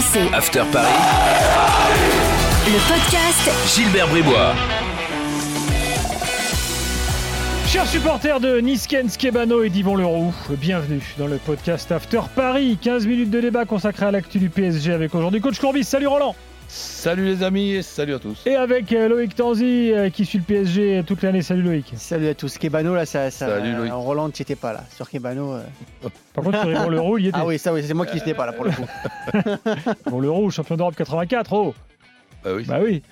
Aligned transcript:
RMC. 0.00 0.32
After 0.32 0.62
Paris. 0.72 0.88
Le 2.66 2.88
podcast 2.88 3.50
Gilbert 3.74 4.08
Bribois. 4.08 4.54
Chers 7.66 7.86
supporters 7.86 8.40
de 8.40 8.60
Nisken, 8.60 9.10
Skebano 9.10 9.62
et 9.62 9.68
d'Yvon 9.68 9.96
Leroux, 9.96 10.32
bienvenue 10.50 11.02
dans 11.18 11.26
le 11.26 11.36
podcast 11.36 11.92
After 11.92 12.22
Paris. 12.34 12.78
15 12.80 13.06
minutes 13.06 13.30
de 13.30 13.40
débat 13.40 13.66
consacré 13.66 14.06
à 14.06 14.10
l'actu 14.10 14.38
du 14.38 14.48
PSG 14.48 14.92
avec 14.92 15.14
aujourd'hui 15.14 15.42
coach 15.42 15.58
Courbis. 15.58 15.84
Salut 15.84 16.06
Roland 16.06 16.34
Salut 16.72 17.24
les 17.24 17.42
amis 17.42 17.72
et 17.72 17.82
salut 17.82 18.14
à 18.14 18.18
tous. 18.20 18.46
Et 18.46 18.54
avec 18.54 18.92
euh, 18.92 19.08
Loïc 19.08 19.34
Tanzi 19.34 19.90
euh, 19.92 20.08
qui 20.08 20.24
suit 20.24 20.38
le 20.38 20.44
PSG 20.44 21.02
toute 21.04 21.20
l'année. 21.22 21.42
Salut 21.42 21.62
Loïc. 21.62 21.92
Salut 21.96 22.28
à 22.28 22.34
tous. 22.34 22.58
Kebano, 22.58 22.94
là, 22.94 23.06
ça. 23.06 23.28
ça 23.32 23.48
Salut, 23.48 23.72
Loïc. 23.74 23.92
Roland, 23.92 24.30
tu 24.30 24.42
étais 24.42 24.54
pas 24.54 24.72
là. 24.72 24.84
Sur 24.94 25.10
Kebano. 25.10 25.54
euh. 25.54 25.62
Par 26.32 26.44
contre, 26.44 26.60
sur 26.60 26.70
Yvon 26.70 26.88
Leroux, 26.88 27.18
il 27.18 27.24
y 27.24 27.28
était. 27.28 27.38
Ah 27.40 27.46
oui, 27.46 27.58
ça, 27.58 27.72
oui, 27.72 27.82
c'est 27.84 27.94
moi 27.94 28.06
qui 28.06 28.14
n'étais 28.16 28.34
pas 28.34 28.46
là 28.46 28.52
pour 28.52 28.64
le 28.66 28.70
coup. 28.70 28.86
Yvon 30.06 30.20
Leroux, 30.20 30.50
champion 30.50 30.76
d'Europe 30.76 30.94
84. 30.94 31.52
Oh 31.52 31.74
Bah 32.44 32.50
oui. 32.54 32.64
Bah 32.68 32.78
oui. 32.82 33.02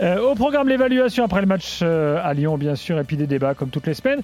Euh, 0.00 0.20
au 0.20 0.34
programme, 0.36 0.68
l'évaluation 0.68 1.24
après 1.24 1.40
le 1.40 1.46
match 1.46 1.80
euh, 1.82 2.20
à 2.22 2.32
Lyon, 2.34 2.58
bien 2.58 2.74
sûr, 2.76 2.98
et 2.98 3.04
puis 3.04 3.16
des 3.16 3.26
débats 3.26 3.54
comme 3.54 3.70
toutes 3.70 3.86
les 3.86 3.94
semaines. 3.94 4.20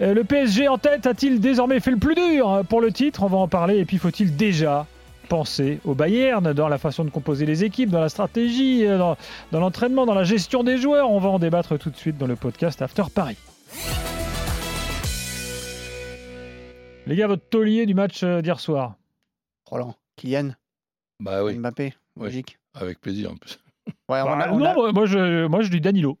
Euh, 0.00 0.14
le 0.14 0.24
PSG 0.24 0.68
en 0.68 0.78
tête 0.78 1.06
a-t-il 1.06 1.40
désormais 1.40 1.80
fait 1.80 1.90
le 1.90 1.96
plus 1.98 2.14
dur 2.14 2.50
euh, 2.50 2.62
pour 2.62 2.80
le 2.80 2.90
titre? 2.92 3.22
On 3.22 3.26
va 3.28 3.38
en 3.38 3.48
parler. 3.48 3.78
Et 3.78 3.84
puis, 3.84 3.98
faut-il 3.98 4.34
déjà 4.36 4.86
penser 5.28 5.80
au 5.84 5.94
Bayern 5.94 6.52
dans 6.52 6.68
la 6.68 6.78
façon 6.78 7.04
de 7.04 7.10
composer 7.10 7.46
les 7.46 7.64
équipes, 7.64 7.90
dans 7.90 8.00
la 8.00 8.08
stratégie, 8.08 8.86
euh, 8.86 8.98
dans, 8.98 9.16
dans 9.52 9.60
l'entraînement, 9.60 10.06
dans 10.06 10.14
la 10.14 10.24
gestion 10.24 10.62
des 10.64 10.76
joueurs 10.78 11.10
On 11.10 11.18
va 11.18 11.28
en 11.28 11.38
débattre 11.38 11.78
tout 11.78 11.90
de 11.90 11.96
suite 11.96 12.16
dans 12.18 12.26
le 12.26 12.36
podcast 12.36 12.80
After 12.82 13.04
Paris. 13.14 13.36
Les 17.06 17.16
gars, 17.16 17.26
votre 17.26 17.46
taulier 17.48 17.84
du 17.86 17.94
match 17.94 18.22
euh, 18.22 18.40
d'hier 18.40 18.58
soir 18.60 18.94
Roland, 19.66 19.94
Kylian, 20.16 20.50
Bah 21.20 21.44
oui, 21.44 21.54
Mbappé, 21.58 21.94
Oui. 22.16 22.24
logique. 22.26 22.58
avec 22.74 23.00
plaisir 23.00 23.32
en 23.32 23.36
plus. 23.36 23.58
Ouais, 24.08 24.20
on 24.22 24.26
a- 24.32 24.36
Bah, 24.36 24.48
on 24.52 24.58
Non, 24.58 24.64
a- 24.70 24.74
moi, 24.74 24.92
moi, 24.92 25.06
je, 25.06 25.46
moi 25.46 25.62
je 25.62 25.68
dis 25.70 25.80
Danilo. 25.80 26.18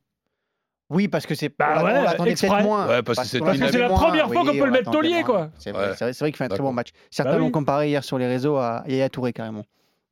Oui, 0.94 1.08
parce 1.08 1.26
que 1.26 1.34
c'est. 1.34 1.50
Bah 1.58 1.76
on 1.80 1.84
ouais, 1.84 1.92
l'attendait 2.04 2.34
peut-être 2.34 2.62
moins. 2.62 2.86
Ouais, 2.88 3.02
parce 3.02 3.18
que 3.18 3.26
c'est 3.26 3.38
qu'on 3.40 3.46
Parce 3.46 3.58
que 3.58 3.70
c'est 3.70 3.78
la 3.78 3.88
première 3.88 4.26
fois 4.32 4.42
qu'on 4.44 4.50
oui, 4.50 4.58
peut 4.58 4.64
le 4.66 4.70
mettre 4.70 4.90
taulier, 4.90 5.22
quoi. 5.24 5.50
C'est 5.58 5.72
vrai, 5.72 5.88
Ouais. 5.88 5.94
c'est 5.96 6.18
vrai- 6.18 6.30
qu'il 6.30 6.36
fait 6.36 6.44
un 6.44 6.48
très 6.48 6.62
bon 6.62 6.72
match. 6.72 6.90
Certains 7.10 7.32
Bah 7.32 7.36
oui. 7.38 7.42
l'ont 7.44 7.50
comparé 7.50 7.88
hier 7.88 8.02
sur 8.04 8.16
les 8.18 8.26
réseaux 8.26 8.56
à 8.56 8.84
Yaya 8.86 9.08
Touré 9.08 9.32
carrément. 9.32 9.64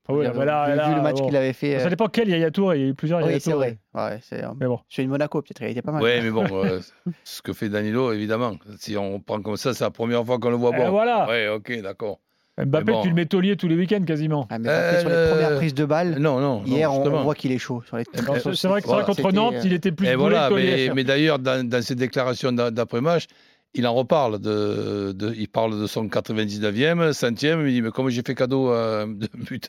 Ah 0.09 0.13
Vu- 0.15 0.19
bah 0.35 0.45
là- 0.45 0.69
vu, 0.71 0.77
là, 0.77 0.89
vu 0.89 0.95
le 0.97 1.01
match 1.03 1.19
bon. 1.19 1.27
qu'il 1.27 1.37
avait 1.37 1.53
fait. 1.53 1.79
Ça 1.79 1.87
euh, 1.87 1.89
dépend 1.89 2.09
quel 2.09 2.29
Yaya 2.29 2.51
Touré, 2.51 2.79
il 2.79 2.83
y 2.83 2.87
a 2.87 2.89
eu 2.89 2.95
plusieurs 2.95 3.21
Yaya 3.21 3.35
Oui, 3.35 3.41
c'est 3.41 3.53
Touré. 3.53 3.79
vrai. 3.95 4.11
Ouais, 4.11 4.19
c'est, 4.23 4.43
euh, 4.43 4.49
Mais 4.59 4.67
bon. 4.67 4.81
Celui 4.89 5.07
de 5.07 5.13
Monaco, 5.13 5.41
peut-être, 5.43 5.63
il 5.63 5.69
était 5.71 5.83
pas 5.83 5.93
mal. 5.93 6.03
Ouais, 6.03 6.21
mais 6.21 6.31
bon, 6.31 6.45
euh, 6.65 6.81
ce 7.23 7.41
que 7.41 7.53
fait 7.53 7.69
Danilo, 7.69 8.13
évidemment. 8.13 8.57
Si 8.79 8.97
on 8.97 9.21
prend 9.21 9.41
comme 9.41 9.57
ça, 9.57 9.75
c'est 9.75 9.85
la 9.85 9.91
première 9.91 10.25
fois 10.27 10.39
qu'on 10.41 10.51
le 10.51 10.57
voit 10.57 10.73
Eh, 10.75 10.79
bon. 10.79 10.91
voilà. 10.91 11.29
Ouais, 11.29 11.47
ok, 11.49 11.81
d'accord. 11.83 12.19
Mbappé, 12.65 12.93
bon. 12.93 13.03
tu 13.03 13.09
le 13.09 13.15
mets 13.15 13.27
taulier 13.27 13.57
tous 13.57 13.69
les 13.69 13.77
week-ends 13.77 14.05
quasiment. 14.05 14.47
Ah, 14.51 14.59
mais 14.59 14.69
Mbappé, 14.69 15.01
sur 15.01 15.09
les 15.09 15.15
Euh, 15.15 15.31
premières 15.33 15.57
prises 15.57 15.75
de 15.75 15.85
balles, 15.85 16.19
Non, 16.19 16.41
non. 16.41 16.61
non, 16.61 16.65
hier, 16.67 16.93
on, 16.93 17.23
voit 17.23 17.35
qu'il 17.35 17.53
est 17.53 17.59
chaud. 17.59 17.83
Sur 17.87 17.97
les... 17.97 18.05
C'est 18.15 18.23
vrai 18.23 18.41
que 18.41 18.55
c'est 18.55 18.69
vrai 18.69 18.83
que 18.83 18.87
Voilà. 18.87 19.05
contre 19.05 19.33
Nantes, 19.33 19.55
euh, 19.57 19.63
il 19.65 19.73
était 19.73 19.93
plus 19.93 20.07
Et 20.09 20.15
voilà, 20.15 20.45
que 20.49 20.55
taulier. 20.55 20.89
mais, 20.89 20.95
mais 20.95 21.05
d'ailleurs, 21.05 21.39
dans, 21.39 21.67
dans 21.69 21.83
ses 21.83 21.95
déclarations 21.95 22.53
d'a- 22.53 22.71
d'après-match, 22.71 23.27
il 23.75 23.87
en 23.87 23.95
reparle. 23.95 24.39
De, 24.39 25.13
de- 25.13 25.33
il 25.37 25.49
parle 25.49 25.81
de 25.81 25.87
son 25.87 26.07
99e, 26.09 27.13
centième. 27.13 27.67
Il 27.67 27.73
dit 27.75 27.83
Mais 27.83 27.91
comme 27.91 28.09
j'ai 28.11 28.23
fait 28.27 28.35
cadeau 28.35 28.71
euh, 28.71 29.07
de 29.07 29.29
but. 29.35 29.69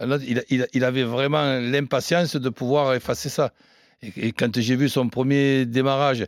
Il, 0.00 0.42
il- 0.50 0.66
il 0.72 0.84
avait 0.84 1.04
vraiment 1.04 1.58
l'impatience 1.60 2.36
de 2.36 2.48
pouvoir 2.48 2.94
effacer 2.94 3.28
ça. 3.28 3.52
Et, 4.02 4.28
et 4.28 4.32
quand 4.32 4.58
j'ai 4.58 4.76
vu 4.76 4.88
son 4.88 5.08
premier 5.08 5.64
démarrage 5.66 6.26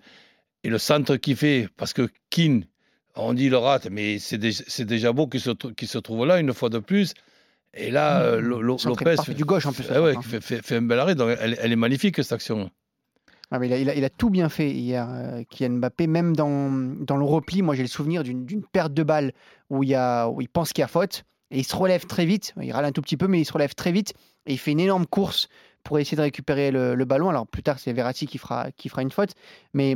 et 0.64 0.68
le 0.68 0.78
centre 0.78 1.16
qu'il 1.16 1.36
fait, 1.36 1.68
parce 1.76 1.92
que 1.92 2.08
Keane, 2.30 2.64
on 3.18 3.34
dit 3.34 3.48
le 3.48 3.58
rate, 3.58 3.88
mais 3.90 4.18
c'est 4.18 4.38
déjà, 4.38 5.12
beau 5.12 5.26
qu'il 5.26 5.40
se, 5.40 5.98
trouve 5.98 6.26
là 6.26 6.38
une 6.38 6.52
fois 6.54 6.68
de 6.70 6.78
plus. 6.78 7.14
Et 7.74 7.90
là, 7.90 8.22
euh, 8.22 8.40
Lo- 8.40 8.78
Centré 8.78 9.04
Lopez 9.04 9.16
parfait 9.16 9.34
du 9.34 9.44
gauche, 9.44 9.66
en 9.66 9.72
plus, 9.72 9.84
Ah 9.90 10.00
ouais, 10.02 10.16
hein. 10.16 10.22
fait, 10.22 10.40
fait- 10.40 10.62
fait 10.64 10.76
un 10.76 10.82
bel 10.82 10.98
arrêt. 10.98 11.14
Donc 11.14 11.36
elle, 11.40 11.56
elle 11.60 11.72
est 11.72 11.76
magnifique 11.76 12.16
cette 12.16 12.32
action. 12.32 12.70
Ah, 13.50 13.58
mais 13.58 13.66
il, 13.68 13.72
a, 13.72 13.78
il 13.78 13.90
a- 13.90 13.94
il 13.94 14.04
a 14.04 14.10
tout 14.10 14.30
bien 14.30 14.48
fait 14.48 14.70
hier, 14.70 15.06
euh, 15.10 15.42
Kylian 15.50 15.76
Mbappé. 15.76 16.06
Même 16.06 16.34
dans, 16.34 16.70
dans 17.04 17.16
le 17.16 17.24
repli, 17.24 17.62
moi 17.62 17.74
j'ai 17.74 17.82
le 17.82 17.88
souvenir 17.88 18.22
d'une 18.22 18.44
d'une 18.46 18.62
perte 18.62 18.94
de 18.94 19.02
balle 19.02 19.32
où, 19.70 19.82
il, 19.82 19.90
y 19.90 19.94
a, 19.94 20.28
où 20.28 20.40
il 20.40 20.48
pense 20.48 20.72
qu'il 20.72 20.82
y 20.82 20.84
a 20.84 20.88
faute. 20.88 21.24
Et 21.50 21.60
il 21.60 21.64
se 21.64 21.74
relève 21.76 22.04
très 22.06 22.26
vite. 22.26 22.52
Il 22.60 22.72
râle 22.72 22.84
un 22.84 22.92
tout 22.92 23.00
petit 23.02 23.16
peu, 23.16 23.26
mais 23.26 23.40
il 23.40 23.44
se 23.46 23.52
relève 23.52 23.74
très 23.74 23.92
vite. 23.92 24.12
Et 24.46 24.52
il 24.52 24.58
fait 24.58 24.72
une 24.72 24.80
énorme 24.80 25.06
course 25.06 25.48
pour 25.82 25.98
essayer 25.98 26.16
de 26.16 26.22
récupérer 26.22 26.70
le, 26.70 26.94
le 26.94 27.04
ballon. 27.06 27.30
Alors 27.30 27.46
plus 27.46 27.62
tard, 27.62 27.78
c'est 27.78 27.92
Verratti 27.92 28.26
qui 28.26 28.36
fera, 28.38 28.70
qui 28.72 28.88
fera 28.90 29.00
une 29.02 29.10
faute. 29.10 29.30
Mais 29.72 29.94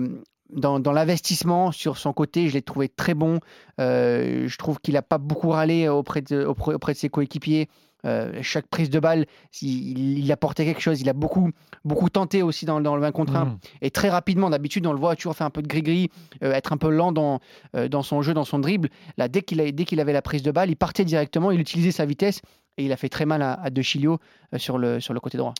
dans, 0.50 0.80
dans 0.80 0.92
l'investissement 0.92 1.72
sur 1.72 1.96
son 1.98 2.12
côté, 2.12 2.48
je 2.48 2.54
l'ai 2.54 2.62
trouvé 2.62 2.88
très 2.88 3.14
bon. 3.14 3.40
Euh, 3.80 4.46
je 4.48 4.58
trouve 4.58 4.78
qu'il 4.80 4.94
n'a 4.94 5.02
pas 5.02 5.18
beaucoup 5.18 5.50
râlé 5.50 5.88
auprès 5.88 6.20
de, 6.22 6.44
auprès, 6.44 6.74
auprès 6.74 6.92
de 6.92 6.98
ses 6.98 7.08
coéquipiers. 7.08 7.68
Euh, 8.04 8.40
chaque 8.42 8.66
prise 8.66 8.90
de 8.90 8.98
balle, 8.98 9.26
il, 9.62 10.18
il 10.18 10.32
apportait 10.32 10.64
quelque 10.64 10.80
chose. 10.80 11.00
Il 11.00 11.08
a 11.08 11.12
beaucoup, 11.12 11.50
beaucoup 11.84 12.10
tenté 12.10 12.42
aussi 12.42 12.66
dans, 12.66 12.80
dans 12.80 12.96
le 12.96 13.00
20 13.02 13.12
contre 13.12 13.36
1 13.36 13.44
Mmh. 13.44 13.58
et 13.82 13.90
très 13.92 14.10
rapidement. 14.10 14.50
D'habitude, 14.50 14.84
on 14.88 14.92
le 14.92 14.98
voit 14.98 15.14
toujours 15.14 15.36
faire 15.36 15.46
un 15.46 15.50
peu 15.50 15.62
de 15.62 15.68
gris-gris, 15.68 16.10
euh, 16.42 16.52
être 16.52 16.72
un 16.72 16.76
peu 16.78 16.90
lent 16.90 17.12
dans, 17.12 17.38
euh, 17.76 17.86
dans 17.88 18.02
son 18.02 18.20
jeu, 18.20 18.34
dans 18.34 18.44
son 18.44 18.58
dribble. 18.58 18.88
Là, 19.18 19.28
dès 19.28 19.42
qu'il 19.42 19.60
a- 19.60 19.70
dès 19.70 19.84
qu'il 19.84 20.00
avait 20.00 20.12
la 20.12 20.20
prise 20.22 20.42
de 20.42 20.50
balle, 20.50 20.68
il 20.68 20.76
partait 20.76 21.04
directement, 21.04 21.52
il 21.52 21.60
utilisait 21.60 21.92
sa 21.92 22.04
vitesse 22.04 22.40
et 22.76 22.84
il 22.84 22.92
a 22.92 22.96
fait 22.96 23.08
très 23.08 23.24
mal 23.24 23.40
à, 23.40 23.54
à 23.54 23.70
De 23.70 23.80
Chilio 23.82 24.18
euh, 24.52 24.58
sur, 24.58 24.78
le, 24.78 24.98
sur 24.98 25.14
le 25.14 25.20
côté 25.20 25.38
droit. 25.38 25.54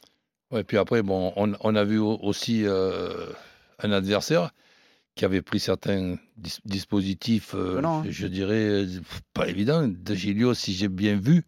Ouais, 0.50 0.64
puis 0.64 0.76
après, 0.78 1.02
bon, 1.02 1.32
on, 1.36 1.52
on 1.60 1.74
a 1.76 1.84
vu 1.84 1.98
au- 1.98 2.18
aussi 2.22 2.62
euh, 2.66 3.26
un 3.84 3.92
adversaire 3.92 4.50
qui 5.14 5.24
avait 5.24 5.42
pris 5.42 5.60
certains 5.60 6.16
dis- 6.36 6.58
dispositifs, 6.64 7.54
euh, 7.54 7.82
hein. 7.84 8.02
je, 8.08 8.26
dirais, 8.26 8.54
euh, 8.84 8.86
pas 9.34 9.48
évident. 9.48 9.86
De 9.88 10.14
Gilio, 10.14 10.54
si 10.54 10.72
j'ai 10.72 10.88
bien 10.88 11.16
vu, 11.16 11.44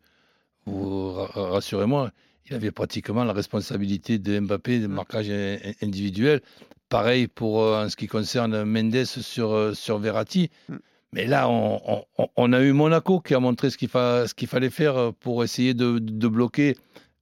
vous 0.67 1.13
ra- 1.13 1.27
ra- 1.27 1.51
rassurez-moi, 1.51 2.11
il 2.49 2.55
avait 2.55 2.71
pratiquement 2.71 3.25
la 3.25 3.33
responsabilité 3.33 4.19
de 4.19 4.39
Mbappé, 4.39 4.81
de 4.81 4.87
marquage 4.87 5.31
in- 5.31 5.57
in- 5.65 5.73
individuel. 5.87 6.41
Pareil 6.91 7.27
pour 7.27 7.63
euh, 7.63 7.85
en 7.87 7.89
ce 7.89 7.97
qui 7.97 8.07
concerne 8.07 8.65
Mendes 8.65 9.05
sur, 9.05 9.53
euh, 9.53 9.73
sur 9.75 9.99
Verratti. 9.99 10.51
Mm. 10.69 10.75
Mais 11.13 11.27
là, 11.27 11.49
on, 11.49 11.81
on- 11.87 12.05
on- 12.19 12.29
on 12.37 12.53
a 12.53 12.61
eu 12.61 12.73
Monaco 12.73 13.21
qui 13.21 13.35
a 13.35 13.41
montré 13.41 13.71
ce 13.71 13.79
qu'il 13.79 13.89
fa- 13.89 14.27
fallait 14.47 14.69
faire 14.71 15.13
pour 15.21 15.43
essayer 15.45 15.73
de, 15.73 15.99
de 15.99 16.29
bloquer 16.29 16.77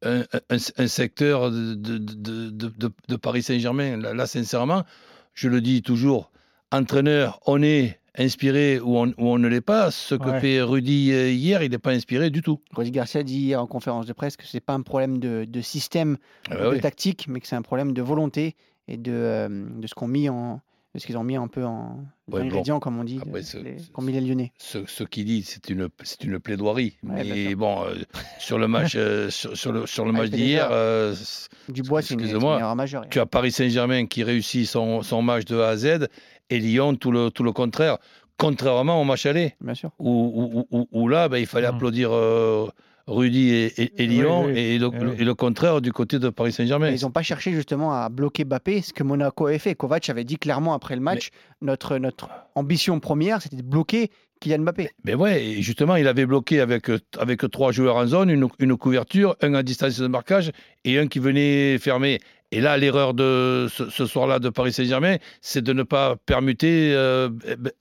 un, 0.04 0.22
un- 0.50 0.56
un 0.78 0.88
secteur 0.88 1.50
de, 1.52 1.74
de- 1.74 1.98
de- 1.98 2.50
de- 2.50 2.72
de- 2.76 2.92
de 3.08 3.16
Paris 3.16 3.42
Saint-Germain. 3.42 3.98
Là, 3.98 4.12
là, 4.14 4.26
sincèrement, 4.26 4.82
je 5.34 5.48
le 5.48 5.60
dis 5.60 5.82
toujours, 5.82 6.31
entraîneur, 6.72 7.40
on 7.46 7.62
est 7.62 7.98
inspiré 8.18 8.78
ou 8.80 8.98
on, 8.98 9.06
ou 9.08 9.28
on 9.28 9.38
ne 9.38 9.48
l'est 9.48 9.60
pas. 9.60 9.90
Ce 9.90 10.14
que 10.14 10.28
Ouais. 10.28 10.40
fait 10.40 10.60
Rudy 10.62 11.12
euh, 11.12 11.30
hier, 11.30 11.62
il 11.62 11.70
n'est 11.70 11.78
pas 11.78 11.92
inspiré 11.92 12.30
du 12.30 12.42
tout. 12.42 12.60
Rudy 12.74 12.90
Garcia 12.90 13.22
dit 13.22 13.38
hier 13.38 13.60
en 13.62 13.66
conférence 13.66 14.06
de 14.06 14.12
presse 14.12 14.36
que 14.36 14.44
ce 14.44 14.56
n'est 14.56 14.60
pas 14.60 14.74
un 14.74 14.82
problème 14.82 15.18
de, 15.18 15.44
de 15.48 15.60
système, 15.60 16.18
Ah 16.50 16.56
de 16.56 16.60
bah 16.60 16.68
oui. 16.72 16.80
tactique, 16.80 17.26
mais 17.28 17.40
que 17.40 17.46
c'est 17.46 17.56
un 17.56 17.62
problème 17.62 17.92
de 17.92 18.02
volonté 18.02 18.54
et 18.88 18.96
de, 18.96 19.12
euh, 19.12 19.48
de 19.48 19.86
ce 19.86 19.94
qu'on 19.94 20.08
mis 20.08 20.28
en 20.28 20.56
de 20.56 20.60
ce 20.94 21.06
qu'ils 21.06 21.16
ont 21.16 21.24
mis 21.24 21.36
un 21.36 21.48
peu 21.48 21.64
en 21.64 21.96
Ouais, 22.28 22.40
bon. 22.40 22.46
ingrédients, 22.46 22.80
comme 22.80 22.98
on 22.98 23.04
dit, 23.04 23.18
Après, 23.22 23.40
de- 23.40 23.44
c'est- 23.46 23.62
les- 23.62 23.76
qu'ont 23.92 24.02
mis 24.02 24.12
les 24.12 24.20
Lyonnais. 24.20 24.52
Ce, 24.58 24.78
ce 24.86 25.04
qu'il 25.04 25.24
dit, 25.24 25.42
c'est 25.42 25.70
une, 25.70 25.88
c'est 26.02 26.22
une 26.24 26.38
plaidoirie. 26.38 26.96
Ouais, 27.02 27.24
Mais 27.24 27.54
bon, 27.54 27.84
euh, 27.84 27.94
sur 28.38 28.58
le 28.58 28.68
match, 28.68 28.92
euh, 28.96 29.30
sur, 29.30 29.56
sur 29.56 29.72
le, 29.72 29.86
sur 29.86 30.04
le 30.04 30.10
Ah, 30.10 30.14
il 30.16 30.20
match 30.20 30.30
d'hier, 30.30 30.68
euh, 30.70 31.14
Dubois, 31.68 32.02
c'est 32.02 32.14
une, 32.14 32.20
c'est 32.20 32.32
une 32.36 32.74
majeure. 32.76 33.06
tu 33.08 33.20
as 33.20 33.26
Paris 33.26 33.52
Saint-Germain 33.52 34.06
qui 34.06 34.22
réussit 34.22 34.66
son, 34.66 35.02
son 35.02 35.22
match 35.22 35.44
de 35.46 35.58
A 35.60 35.68
à 35.70 35.76
Z 35.76 36.08
et 36.50 36.58
Lyon 36.58 36.94
tout 36.96 37.10
le, 37.10 37.30
tout 37.30 37.42
le 37.42 37.52
contraire. 37.52 37.98
Contrairement 38.38 39.00
au 39.00 39.04
match 39.04 39.26
aller, 39.26 39.54
Bien 39.60 39.74
sûr. 39.74 39.90
où, 39.98 40.64
où- 40.70 40.76
où- 40.78 40.88
où 40.90 41.08
là, 41.08 41.28
ben, 41.28 41.38
il 41.38 41.46
fallait 41.46 41.70
Mm. 41.70 41.74
applaudir 41.74 42.10
euh, 42.12 42.66
Rudy 43.06 43.50
et, 43.50 43.92
et- 44.02 44.06
Lyon, 44.06 44.44
oui. 44.46 44.52
Et, 44.58 44.78
le, 44.78 44.90
Eh 44.92 45.04
oui. 45.04 45.10
et 45.18 45.24
le 45.24 45.34
contraire 45.34 45.80
du 45.80 45.92
côté 45.92 46.18
de 46.18 46.28
Paris 46.28 46.52
Saint-Germain. 46.52 46.90
Ils 46.90 47.02
n'ont 47.02 47.10
pas 47.10 47.22
cherché 47.22 47.52
justement 47.52 47.92
à 47.92 48.08
bloquer 48.08 48.44
Mbappé, 48.44 48.82
ce 48.82 48.92
que 48.92 49.02
Monaco 49.02 49.46
avait 49.46 49.58
fait. 49.58 49.74
Kovac 49.74 50.08
avait 50.08 50.24
dit 50.24 50.36
clairement 50.38 50.74
après 50.74 50.94
le 50.94 51.02
match, 51.02 51.30
notre, 51.60 51.98
notre 51.98 52.28
ambition 52.54 53.00
première, 53.00 53.42
c'était 53.42 53.56
de 53.56 53.62
bloquer 53.62 54.10
Kylian 54.40 54.60
Mbappé. 54.60 54.90
Mais 55.04 55.14
ouais, 55.14 55.56
justement, 55.60 55.96
il 55.96 56.06
avait 56.06 56.26
bloqué 56.26 56.60
avec, 56.60 56.90
avec 57.18 57.48
trois 57.50 57.72
joueurs 57.72 57.96
en 57.96 58.06
zone, 58.06 58.30
une, 58.30 58.48
une 58.58 58.76
couverture, 58.76 59.36
un 59.42 59.54
à 59.54 59.62
distance 59.62 59.98
de 59.98 60.06
marquage 60.06 60.50
et 60.84 60.98
un 60.98 61.06
qui 61.06 61.18
venait 61.18 61.78
fermer. 61.78 62.18
Et 62.52 62.60
là, 62.60 62.76
l'erreur 62.76 63.14
de 63.14 63.66
ce, 63.70 64.04
soir-là 64.04 64.38
de 64.38 64.50
Paris 64.50 64.74
Saint-Germain, 64.74 65.16
c'est 65.40 65.62
de 65.62 65.72
ne 65.72 65.82
pas 65.82 66.16
permuter 66.26 66.92
euh, 66.94 67.30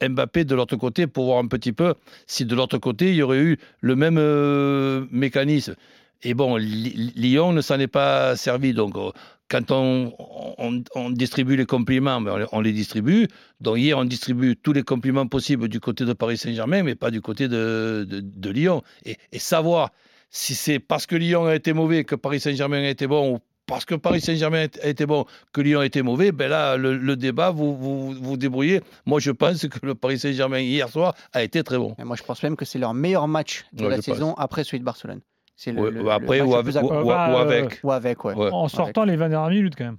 Mbappé 0.01 0.45
de 0.45 0.56
l'autre 0.56 0.77
côté 0.77 1.07
pour 1.07 1.25
voir 1.25 1.39
un 1.39 1.47
petit 1.47 1.73
peu 1.73 1.94
si 2.25 2.45
de 2.45 2.56
l'autre 2.56 2.77
côté, 2.77 3.09
il 3.09 3.15
y 3.15 3.21
aurait 3.21 3.41
eu 3.41 3.57
le 3.81 3.97
même 3.97 4.18
euh, 4.18 5.06
mécanisme. 5.12 5.75
Et 6.23 6.33
bon, 6.33 6.56
Lyon 6.56 7.51
ne 7.51 7.59
s'en 7.59 7.79
est 7.81 7.88
pas 7.88 8.38
servi. 8.38 8.73
Donc, 8.73 8.95
euh, 8.95 9.12
quand 9.50 9.71
on, 9.71 11.09
distribue 11.09 11.57
les 11.57 11.65
compliments, 11.65 12.21
ben, 12.21 12.47
on 12.53 12.62
les- 12.62 12.71
distribue. 12.71 13.27
Donc, 13.59 13.77
hier, 13.77 13.97
on 13.97 14.06
distribue 14.06 14.56
tous 14.56 14.71
les 14.71 14.83
compliments 14.83 15.27
possibles 15.27 15.67
du 15.67 15.81
côté 15.81 16.06
de 16.06 16.13
Paris 16.13 16.38
Saint-Germain, 16.38 16.83
mais 16.83 16.95
pas 16.95 17.12
du 17.12 17.19
côté 17.19 17.50
de, 17.50 18.07
Lyon. 18.50 18.83
Et, 19.03 19.17
et 19.33 19.39
savoir 19.39 19.89
si 20.29 20.56
c'est 20.56 20.79
parce 20.79 21.06
que 21.07 21.17
Lyon 21.17 21.47
a 21.47 21.56
été 21.56 21.74
mauvais 21.74 22.06
que 22.06 22.15
Paris 22.15 22.39
Saint-Germain 22.39 22.83
a 22.83 22.89
été 22.89 23.06
bon 23.06 23.33
ou 23.33 23.39
parce 23.71 23.85
que 23.85 23.95
Paris 23.95 24.21
Saint-Germain 24.21 24.68
a 24.83 24.88
été 24.88 25.06
bon, 25.06 25.25
que 25.53 25.62
Lyon 25.62 25.79
a 25.79 25.85
été 25.85 26.01
mauvais, 26.03 26.31
ben 26.31 26.50
là, 26.50 26.77
le, 26.77 26.97
le 26.97 27.15
débat, 27.15 27.50
vous, 27.51 27.75
vous 27.75 28.12
vous 28.13 28.38
débrouillez. 28.38 28.81
Moi, 29.06 29.19
je 29.19 29.31
pense 29.31 29.68
que 29.68 29.85
le 29.85 29.95
Paris 29.95 30.19
Saint-Germain 30.19 30.59
hier 30.59 30.88
soir 30.89 31.15
a 31.33 31.41
été 31.41 31.63
très 31.63 31.77
bon. 31.77 31.95
Et 31.97 32.03
moi, 32.03 32.15
je 32.15 32.23
pense 32.23 32.44
même 32.44 32.56
que 32.56 32.65
c'est 32.65 32.77
leur 32.79 32.94
meilleur 32.94 33.27
match 33.27 33.65
de 33.73 33.85
Ouais, 33.85 33.89
la 33.89 34.01
saison 34.01 34.33
après 34.35 34.63
celui 34.63 34.79
de 34.79 34.85
Barcelone. 34.85 35.21
C'est 35.56 35.71
le, 35.71 35.81
Ouais, 35.81 35.91
le- 35.91 36.09
après, 36.12 36.38
le 36.39 36.45
ou 36.45 36.56
avec. 36.56 36.75
Ou, 36.75 36.85
ou- 36.85 37.06
bah, 37.07 37.31
ou 37.33 37.38
avec. 37.38 37.79
ou 37.83 37.91
avec, 37.91 38.25
ouais. 38.25 38.33
Ouais. 38.35 38.50
En 38.51 38.68
sortant 38.68 39.06
les 39.06 39.15
20 39.15 39.29
dernières 39.29 39.50
minutes 39.50 39.75
quand 39.77 39.85
même. 39.85 39.97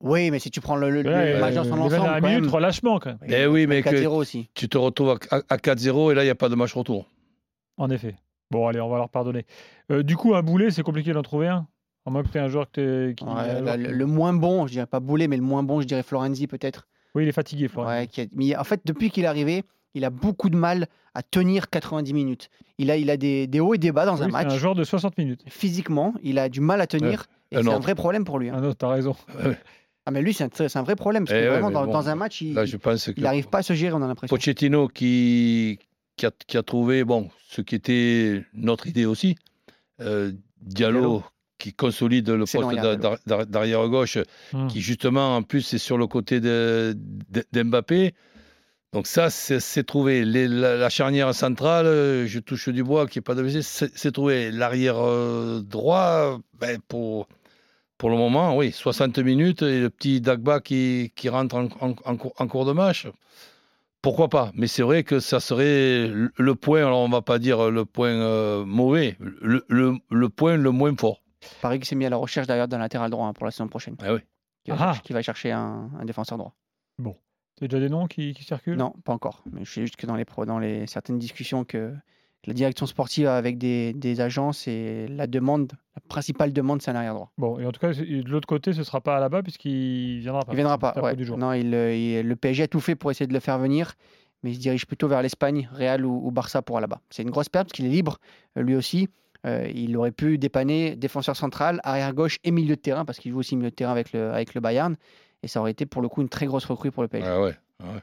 Oui, 0.00 0.30
mais 0.30 0.38
si 0.38 0.50
tu 0.52 0.60
prends 0.60 0.76
le, 0.76 0.90
le, 0.90 1.02
le 1.02 1.10
Ouais, 1.10 1.40
match 1.40 1.54
dans 1.54 1.64
son 1.64 1.70
les 1.74 1.80
20 1.80 1.86
ensemble, 1.86 1.90
dernières 2.02 2.20
quand 2.20 2.28
minutes, 2.28 2.44
même, 2.44 2.54
relâchement 2.54 2.98
quand 3.00 3.10
même. 3.10 3.18
Eh 3.28 3.46
oui, 3.46 3.66
mais 3.66 3.82
que 3.82 3.88
4-0 3.90 4.06
aussi. 4.14 4.48
tu 4.54 4.68
te 4.68 4.78
retrouves 4.78 5.18
à 5.30 5.56
4-0 5.56 6.12
et 6.12 6.14
là, 6.14 6.22
il 6.22 6.26
n'y 6.26 6.30
a 6.30 6.36
pas 6.36 6.48
de 6.48 6.54
match 6.54 6.72
retour. 6.74 7.06
En 7.78 7.90
effet. 7.90 8.14
Bon, 8.50 8.66
allez, 8.68 8.80
on 8.80 8.88
va 8.88 8.96
leur 8.98 9.08
pardonner. 9.08 9.44
Euh, 9.90 10.02
du 10.02 10.16
coup, 10.16 10.34
un 10.34 10.42
boulet, 10.42 10.70
c'est 10.70 10.82
compliqué 10.82 11.12
d'en 11.12 11.22
trouver 11.22 11.48
un. 11.48 11.66
À 12.06 12.10
moins 12.10 12.22
que 12.22 12.28
tu 12.28 12.38
un 12.38 12.48
joueur 12.48 12.70
que 12.70 13.12
qui. 13.12 13.24
Ouais, 13.24 13.58
joueur 13.58 13.76
le, 13.76 14.06
moins 14.06 14.32
bon, 14.32 14.66
je 14.66 14.72
dirais 14.72 14.86
pas 14.86 15.00
Boulet, 15.00 15.28
mais 15.28 15.36
le 15.36 15.42
moins 15.42 15.62
bon, 15.62 15.80
je 15.80 15.86
dirais 15.86 16.02
Florenzi 16.02 16.46
peut-être. 16.46 16.86
Oui, 17.14 17.24
il 17.24 17.28
est 17.28 17.32
fatigué, 17.32 17.68
Florian. 17.68 17.90
Ouais, 17.90 18.06
qui 18.06 18.22
a- 18.22 18.26
mais 18.32 18.56
en 18.56 18.64
fait, 18.64 18.80
depuis 18.84 19.10
qu'il 19.10 19.24
est 19.24 19.28
arrivé, 19.28 19.64
il 19.94 20.04
a 20.04 20.10
beaucoup 20.10 20.48
de 20.50 20.56
mal 20.56 20.86
à 21.14 21.22
tenir 21.22 21.68
90 21.70 22.12
minutes. 22.14 22.48
Il 22.78 22.90
a, 22.90 22.96
il 22.96 23.10
a 23.10 23.16
des, 23.16 23.46
des 23.46 23.60
hauts 23.60 23.74
et 23.74 23.78
des 23.78 23.92
bas 23.92 24.06
dans 24.06 24.16
Oui, 24.18 24.22
un 24.24 24.28
match. 24.28 24.46
un 24.52 24.56
joueur 24.58 24.74
de 24.74 24.84
60 24.84 25.18
minutes. 25.18 25.42
Physiquement, 25.48 26.14
il 26.22 26.38
a 26.38 26.48
du 26.48 26.60
mal 26.60 26.80
à 26.80 26.86
tenir. 26.86 27.26
et 27.50 27.56
un 27.56 27.62
c'est 27.62 27.68
un 27.70 27.78
vrai 27.78 27.94
problème 27.94 28.24
pour 28.24 28.38
lui. 28.38 28.48
hein. 28.50 28.54
Ah 28.56 28.60
non, 28.60 28.72
t'as 28.74 28.88
raison. 28.88 29.16
Ah, 30.06 30.10
mais 30.10 30.22
lui, 30.22 30.32
c'est 30.32 30.44
un, 30.76 30.82
vrai 30.82 30.96
problème. 30.96 31.24
Parce 31.26 31.36
Eh 31.36 31.40
que 31.40 31.44
ouais, 31.44 31.50
vraiment, 31.50 31.70
dans, 31.70 31.84
bon, 31.84 31.92
dans 31.92 32.08
un 32.08 32.14
match, 32.14 32.40
il 32.40 32.54
que. 32.54 33.20
n'arrive 33.20 33.48
pas 33.48 33.58
à 33.58 33.62
se 33.62 33.74
gérer, 33.74 33.92
on 33.94 34.02
a 34.02 34.06
l'impression. 34.06 34.34
Pochettino 34.34 34.88
qui, 34.88 35.78
qui, 36.16 36.24
a, 36.26 36.30
qui 36.46 36.56
a 36.56 36.62
trouvé 36.62 37.04
bon, 37.04 37.28
ce 37.48 37.60
qui 37.60 37.74
était 37.74 38.42
notre 38.54 38.86
idée 38.86 39.04
aussi. 39.04 39.36
Euh, 40.00 40.32
Diallo, 40.62 40.98
Diallo. 41.00 41.24
Qui 41.58 41.72
consolide 41.72 42.28
le 42.30 42.44
poste 42.60 42.76
d'arrière 43.26 43.88
gauche, 43.88 44.18
Hmm. 44.52 44.66
qui 44.68 44.80
justement 44.80 45.36
en 45.36 45.42
plus 45.42 45.74
est 45.74 45.78
sur 45.78 45.98
le 45.98 46.06
côté 46.06 46.40
de- 46.40 46.96
de- 47.30 47.44
d'Mbappé. 47.52 48.14
Donc 48.94 49.06
ça, 49.06 49.28
c'est 49.28 49.84
trouvé. 49.84 50.24
Les- 50.24 50.48
la, 50.48 50.76
la 50.76 50.88
charnière 50.88 51.34
centrale, 51.34 52.24
je 52.26 52.38
touche 52.38 52.68
du 52.70 52.82
bois, 52.82 53.06
qui 53.06 53.18
n'est 53.18 53.22
pas 53.22 53.34
de 53.34 53.42
blessé, 53.42 53.90
c'est 53.94 54.12
trouvé. 54.12 54.50
L'arrière 54.50 54.96
euh, 54.98 55.60
droit, 55.60 56.38
ben, 56.58 56.78
pour, 56.88 57.28
pour 57.98 58.08
le 58.08 58.16
moment, 58.16 58.56
oui, 58.56 58.72
60 58.72 59.18
minutes 59.18 59.60
et 59.62 59.80
le 59.80 59.90
petit 59.90 60.20
Dagba 60.22 60.60
qui, 60.60 61.12
qui 61.16 61.28
rentre 61.28 61.56
en, 61.56 61.68
en- 61.80 61.94
en 62.04 62.16
cours- 62.16 62.34
en 62.38 62.46
cours 62.48 62.64
de 62.64 62.72
match. 62.72 63.06
Pourquoi 64.00 64.28
pas? 64.28 64.52
Mais 64.54 64.68
c'est 64.68 64.82
vrai 64.82 65.02
que 65.02 65.18
ça 65.18 65.40
serait 65.40 66.06
le- 66.06 66.30
le 66.38 66.54
point, 66.54 66.78
alors 66.86 67.00
on 67.00 67.08
va 67.08 67.20
pas 67.20 67.38
dire 67.40 67.70
le 67.70 67.84
point 67.84 68.10
euh, 68.10 68.64
mauvais, 68.64 69.16
le, 69.20 69.64
le- 69.68 69.96
le 70.10 70.28
point 70.28 70.56
le 70.56 70.70
moins 70.70 70.94
fort. 70.96 71.20
Paris 71.62 71.78
qui 71.80 71.86
s'est 71.88 71.96
mis 71.96 72.04
à 72.06 72.10
la 72.10 72.16
recherche 72.16 72.46
d'ailleurs 72.46 72.68
d'un 72.68 72.78
latéral 72.78 73.10
droit 73.10 73.26
hein, 73.26 73.32
pour 73.32 73.44
la 73.44 73.50
saison 73.50 73.68
prochaine. 73.68 73.96
Ah 74.02 74.14
oui. 74.14 74.20
Qui 74.64 74.70
va, 74.72 74.76
Ah. 74.78 74.84
chercher, 74.86 75.02
qui 75.02 75.12
va 75.12 75.22
chercher 75.22 75.52
un, 75.52 75.90
un 75.98 76.04
défenseur 76.04 76.38
droit. 76.38 76.54
T'as 77.60 77.66
déjà 77.66 77.80
des 77.80 77.88
noms 77.88 78.06
qui, 78.06 78.34
qui 78.34 78.44
circulent? 78.44 78.76
Non, 78.76 78.92
pas 79.04 79.12
encore. 79.12 79.42
Mais 79.50 79.64
je 79.64 79.72
sais 79.72 79.80
juste 79.80 79.96
que 79.96 80.06
dans 80.06 80.14
les, 80.14 80.24
pro- 80.24 80.44
dans 80.46 80.60
les 80.60 80.86
certaines 80.86 81.18
discussions 81.18 81.64
que 81.64 81.92
la 82.46 82.54
direction 82.54 82.86
sportive 82.86 83.26
a 83.26 83.36
avec 83.36 83.58
des, 83.58 83.92
des 83.94 84.20
agences 84.20 84.68
et 84.68 85.08
la 85.08 85.26
demande, 85.26 85.72
la 85.96 86.00
principale 86.08 86.52
demande, 86.52 86.80
c'est 86.82 86.92
un 86.92 86.94
arrière 86.94 87.14
droit. 87.14 87.32
Bon, 87.36 87.58
et 87.58 87.66
en 87.66 87.72
tout 87.72 87.80
cas, 87.80 87.92
de 87.92 88.28
l'autre 88.30 88.46
côté, 88.46 88.72
ce 88.72 88.84
sera 88.84 89.00
pas 89.00 89.16
à 89.16 89.20
là-bas 89.20 89.42
puisqu'il 89.42 90.20
viendra 90.20 90.42
pas. 90.44 90.52
Il 90.52 90.54
viendra 90.56 90.78
pas. 90.78 90.94
Ouais. 91.02 91.16
du 91.16 91.24
jour. 91.24 91.36
Non, 91.36 91.52
il, 91.52 91.74
euh, 91.74 91.92
il- 91.96 92.22
le 92.28 92.36
PSG 92.36 92.62
a 92.62 92.68
tout 92.68 92.78
fait 92.80 92.94
pour 92.94 93.10
essayer 93.10 93.26
de 93.26 93.34
le 93.34 93.40
faire 93.40 93.58
venir, 93.58 93.94
mais 94.44 94.52
il 94.52 94.54
se 94.54 94.60
dirige 94.60 94.86
plutôt 94.86 95.08
vers 95.08 95.20
l'Espagne, 95.20 95.68
Real 95.72 96.06
ou, 96.06 96.20
ou 96.24 96.30
Barça 96.30 96.62
pour 96.62 96.78
là-bas. 96.78 97.00
C'est 97.10 97.24
une 97.24 97.30
grosse 97.30 97.48
perte 97.48 97.66
parce 97.68 97.72
qu'il 97.76 97.86
est 97.86 97.90
libre, 97.90 98.18
euh, 98.56 98.62
lui 98.62 98.76
aussi. 98.76 99.08
Euh, 99.46 99.70
il 99.72 99.96
aurait 99.96 100.12
pu 100.12 100.38
dépanner 100.38 100.96
défenseur 100.96 101.36
central, 101.36 101.80
arrière 101.84 102.12
gauche 102.12 102.38
et 102.44 102.50
milieu 102.50 102.76
de 102.76 102.80
terrain 102.80 103.04
parce 103.04 103.18
qu'il 103.18 103.32
joue 103.32 103.38
aussi 103.38 103.56
milieu 103.56 103.70
de 103.70 103.74
terrain 103.74 103.92
avec 103.92 104.12
le, 104.12 104.30
avec 104.32 104.54
le 104.54 104.60
Bayern. 104.60 104.96
Et 105.42 105.48
ça 105.48 105.60
aurait 105.60 105.70
été 105.70 105.86
pour 105.86 106.02
le 106.02 106.08
coup 106.08 106.22
une 106.22 106.28
très 106.28 106.46
grosse 106.46 106.64
recrue 106.64 106.90
pour 106.90 107.02
le 107.02 107.08
PSG. 107.08 107.28
Ah 107.28 107.40
ouais. 107.40 107.54
ah 107.82 107.92
ouais. 107.94 108.02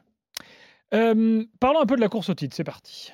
Euh, 0.94 1.44
parlons 1.60 1.82
un 1.82 1.86
peu 1.86 1.96
de 1.96 2.02
la 2.02 2.10
course 2.10 2.30
au 2.30 2.34
titre, 2.34 2.56
c'est 2.56 2.64
parti. 2.64 3.12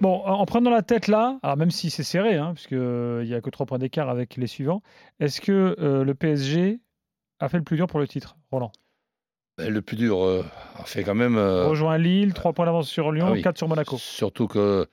Bon, 0.00 0.22
en 0.26 0.40
en 0.40 0.44
prenant 0.44 0.70
la 0.70 0.82
tête 0.82 1.08
là, 1.08 1.38
alors 1.42 1.56
même 1.56 1.70
si 1.70 1.88
c'est 1.88 2.02
serré, 2.02 2.36
hein, 2.36 2.52
puisqu'il 2.52 3.22
n'y 3.24 3.34
a 3.34 3.40
que 3.40 3.48
3 3.48 3.64
points 3.64 3.78
d'écart 3.78 4.10
avec 4.10 4.36
les 4.36 4.46
suivants, 4.46 4.82
est-ce 5.20 5.40
que 5.40 5.74
euh, 5.78 6.04
le 6.04 6.14
PSG 6.14 6.80
a 7.40 7.48
fait 7.48 7.56
le 7.56 7.64
plus 7.64 7.76
dur 7.76 7.86
pour 7.86 7.98
le 7.98 8.06
titre, 8.06 8.36
Roland? 8.50 8.72
Le 9.58 9.80
plus 9.82 9.96
dur 9.96 10.22
euh, 10.24 10.44
a 10.78 10.84
fait 10.84 11.02
quand 11.04 11.14
même. 11.14 11.36
euh, 11.36 11.66
Rejoint 11.68 11.98
Lille, 11.98 12.34
3 12.34 12.52
points 12.52 12.66
d'avance 12.66 12.88
sur 12.88 13.12
Lyon, 13.12 13.26
ah 13.28 13.32
oui. 13.32 13.42
4 13.42 13.56
sur 13.58 13.68
Monaco. 13.68 13.96
Surtout 13.98 14.46
que 14.46 14.86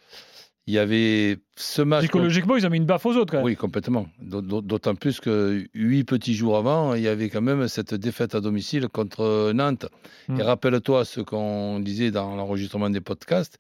il 0.66 0.74
y 0.74 0.78
avait 0.80 1.40
ce 1.58 1.82
match. 1.82 2.04
Psychologiquement, 2.04 2.56
ils 2.56 2.66
ont 2.66 2.70
mis 2.70 2.78
une 2.78 2.86
baffe 2.86 3.06
aux 3.06 3.16
autres 3.18 3.32
quand 3.32 3.40
même. 3.40 3.46
Oui, 3.46 3.58
complètement. 3.58 4.08
D'aut- 4.22 4.42
d'aut- 4.42 4.62
D'autant 4.62 4.96
plus 4.96 5.20
que 5.20 5.66
huit 5.74 6.06
petits 6.06 6.34
jours 6.36 6.56
avant, 6.56 6.94
il 6.94 7.02
y 7.02 7.10
avait 7.10 7.28
quand 7.30 7.42
même 7.42 7.68
cette 7.68 7.94
défaite 7.94 8.34
à 8.34 8.40
domicile 8.40 8.88
contre 8.88 9.52
Nantes. 9.54 9.88
Mm. 10.30 10.40
Et 10.40 10.44
rappelle-toi 10.44 11.04
ce 11.04 11.20
qu'on 11.20 11.82
disait 11.82 12.12
dans 12.12 12.38
l'enregistrement 12.38 12.90
des 12.90 13.02
podcasts, 13.02 13.58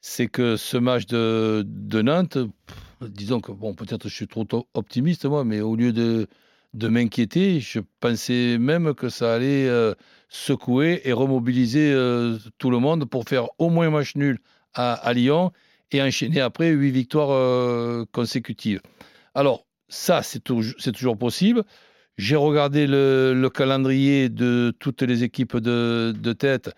c'est 0.00 0.26
que 0.28 0.56
ce 0.56 0.78
match 0.78 1.04
de, 1.04 1.64
de 1.66 2.00
Nantes, 2.00 2.38
pff, 2.38 3.10
disons 3.10 3.40
que, 3.40 3.52
bon, 3.52 3.74
peut-être 3.74 4.08
je 4.08 4.14
suis 4.14 4.26
trop 4.26 4.46
optimiste, 4.72 5.26
moi, 5.26 5.44
mais 5.44 5.60
au 5.60 5.76
lieu 5.76 5.92
de, 5.92 6.28
de 6.74 6.88
m'inquiéter, 6.88 7.60
je 7.60 7.80
pensais 8.00 8.58
même 8.58 8.94
que 8.94 9.08
ça 9.08 9.34
allait 9.34 9.68
euh, 9.68 9.94
secouer 10.28 11.02
et 11.04 11.12
remobiliser 11.12 11.92
euh, 11.92 12.38
tout 12.58 12.70
le 12.70 12.78
monde 12.78 13.04
pour 13.04 13.24
faire 13.28 13.48
au 13.58 13.68
moins 13.70 13.90
match 13.90 14.16
nul 14.16 14.38
à, 14.74 15.12
Lyon 15.12 15.52
et 15.90 16.02
enchaîner 16.02 16.40
après 16.40 16.70
huit 16.70 16.90
victoires 16.90 17.30
euh, 17.30 18.04
consécutives. 18.12 18.80
Alors, 19.34 19.66
ça, 19.88 20.22
c'est 20.22 20.42
touj- 20.42 20.74
c'est 20.78 20.92
toujours 20.92 21.18
possible. 21.18 21.62
J'ai 22.16 22.36
regardé 22.36 22.86
le, 22.86 23.34
le 23.34 23.50
calendrier 23.50 24.30
de 24.30 24.72
toutes 24.78 25.02
les 25.02 25.24
équipes 25.24 25.58
de, 25.58 26.14
de 26.18 26.32
tête 26.32 26.70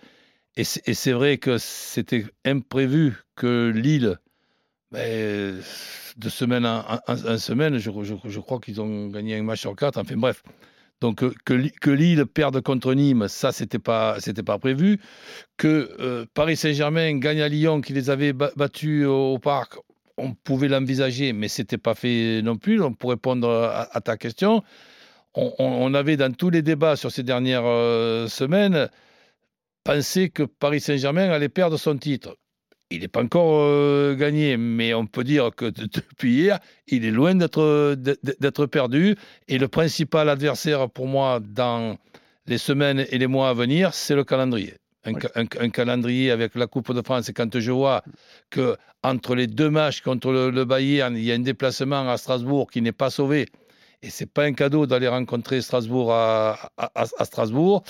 et 0.56 0.64
c'est 0.64 0.88
et 0.88 0.94
c'est 0.94 1.12
vrai 1.12 1.38
que 1.38 1.58
c'était 1.58 2.24
imprévu 2.44 3.22
que 3.36 3.70
Lille, 3.74 4.18
ben, 4.94 5.60
de 6.16 6.28
semaine 6.28 6.64
en, 6.64 7.38
semaine, 7.38 7.78
je, 7.78 7.90
crois 8.40 8.60
qu'ils 8.60 8.80
ont 8.80 9.08
gagné 9.08 9.36
un 9.36 9.42
match 9.42 9.60
sur 9.60 9.74
quatre. 9.74 9.98
Enfin 9.98 10.16
bref, 10.16 10.42
donc 11.00 11.22
euh, 11.22 11.32
que, 11.44 11.68
que 11.80 11.90
Lille 11.90 12.24
perde 12.26 12.60
contre 12.60 12.94
Nîmes, 12.94 13.28
ça 13.28 13.52
c'était 13.52 13.78
pas 13.78 14.16
pas 14.46 14.58
prévu. 14.58 15.00
Que 15.56 15.90
euh, 16.00 16.24
Paris 16.34 16.56
Saint-Germain 16.56 17.18
gagne 17.18 17.40
à 17.40 17.48
Lyon, 17.48 17.80
qui 17.80 17.92
les 17.92 18.10
avait 18.10 18.32
ba- 18.32 18.52
battus 18.56 19.06
au, 19.06 19.38
parc, 19.38 19.74
on 20.16 20.34
pouvait 20.34 20.68
l'envisager, 20.68 21.32
mais 21.32 21.48
c'était 21.48 21.78
pas 21.78 21.94
fait 21.94 22.40
non 22.42 22.56
plus. 22.56 22.80
Pour 22.98 23.10
répondre 23.10 23.48
à, 23.48 24.00
ta 24.00 24.16
question, 24.16 24.62
on, 25.34 25.94
avait 25.94 26.16
dans 26.16 26.32
tous 26.32 26.50
les 26.50 26.62
débats 26.62 26.94
sur 26.96 27.10
ces 27.10 27.24
dernières 27.24 27.66
euh, 27.66 28.28
semaines 28.28 28.88
pensé 29.82 30.30
que 30.30 30.44
Paris 30.44 30.80
Saint-Germain 30.80 31.30
allait 31.30 31.48
perdre 31.48 31.76
son 31.76 31.98
titre. 31.98 32.36
Il 32.94 33.00
n'est 33.00 33.08
pas 33.08 33.22
encore 33.22 33.60
euh, 33.60 34.14
gagné, 34.14 34.56
mais 34.56 34.94
on 34.94 35.06
peut 35.06 35.24
dire 35.24 35.50
que 35.54 35.66
de- 35.66 35.86
depuis 35.86 36.32
hier, 36.34 36.58
il 36.86 37.04
est 37.04 37.10
loin 37.10 37.34
d'être 37.34 38.66
perdu. 38.66 39.16
Et 39.48 39.58
le 39.58 39.68
principal 39.68 40.28
adversaire 40.28 40.88
pour 40.90 41.06
moi 41.06 41.40
dans 41.40 41.96
les 42.46 42.58
semaines 42.58 43.04
et 43.10 43.18
les 43.18 43.26
mois 43.26 43.48
à 43.50 43.54
venir, 43.54 43.94
c'est 43.94 44.14
le 44.14 44.24
calendrier. 44.24 44.74
Un, 45.06 45.20
ca- 45.20 45.30
un- 45.34 45.46
un 45.60 45.68
calendrier 45.70 46.30
avec 46.30 46.54
la 46.54 46.66
Coupe 46.66 46.92
de 46.92 47.02
France. 47.02 47.28
Et 47.28 47.32
quand 47.32 47.58
je 47.58 47.72
vois 47.72 48.02
que 48.50 48.76
entre 49.02 49.34
les 49.34 49.46
deux 49.46 49.70
matchs 49.70 50.00
contre 50.00 50.30
le, 50.32 50.50
le 50.50 50.64
Bayern, 50.64 51.16
il 51.16 51.24
y 51.24 51.32
a 51.32 51.34
un 51.34 51.40
déplacement 51.40 52.08
à 52.08 52.16
Strasbourg 52.16 52.70
qui 52.70 52.80
n'est 52.80 52.92
pas 52.92 53.10
sauvé, 53.10 53.46
et 54.02 54.10
c'est 54.10 54.30
pas 54.30 54.44
un 54.44 54.52
cadeau 54.54 54.86
d'aller 54.86 55.08
rencontrer 55.08 55.60
Strasbourg 55.62 56.12
à- 56.12 56.70
à 56.78 57.24
Strasbourg, 57.24 57.82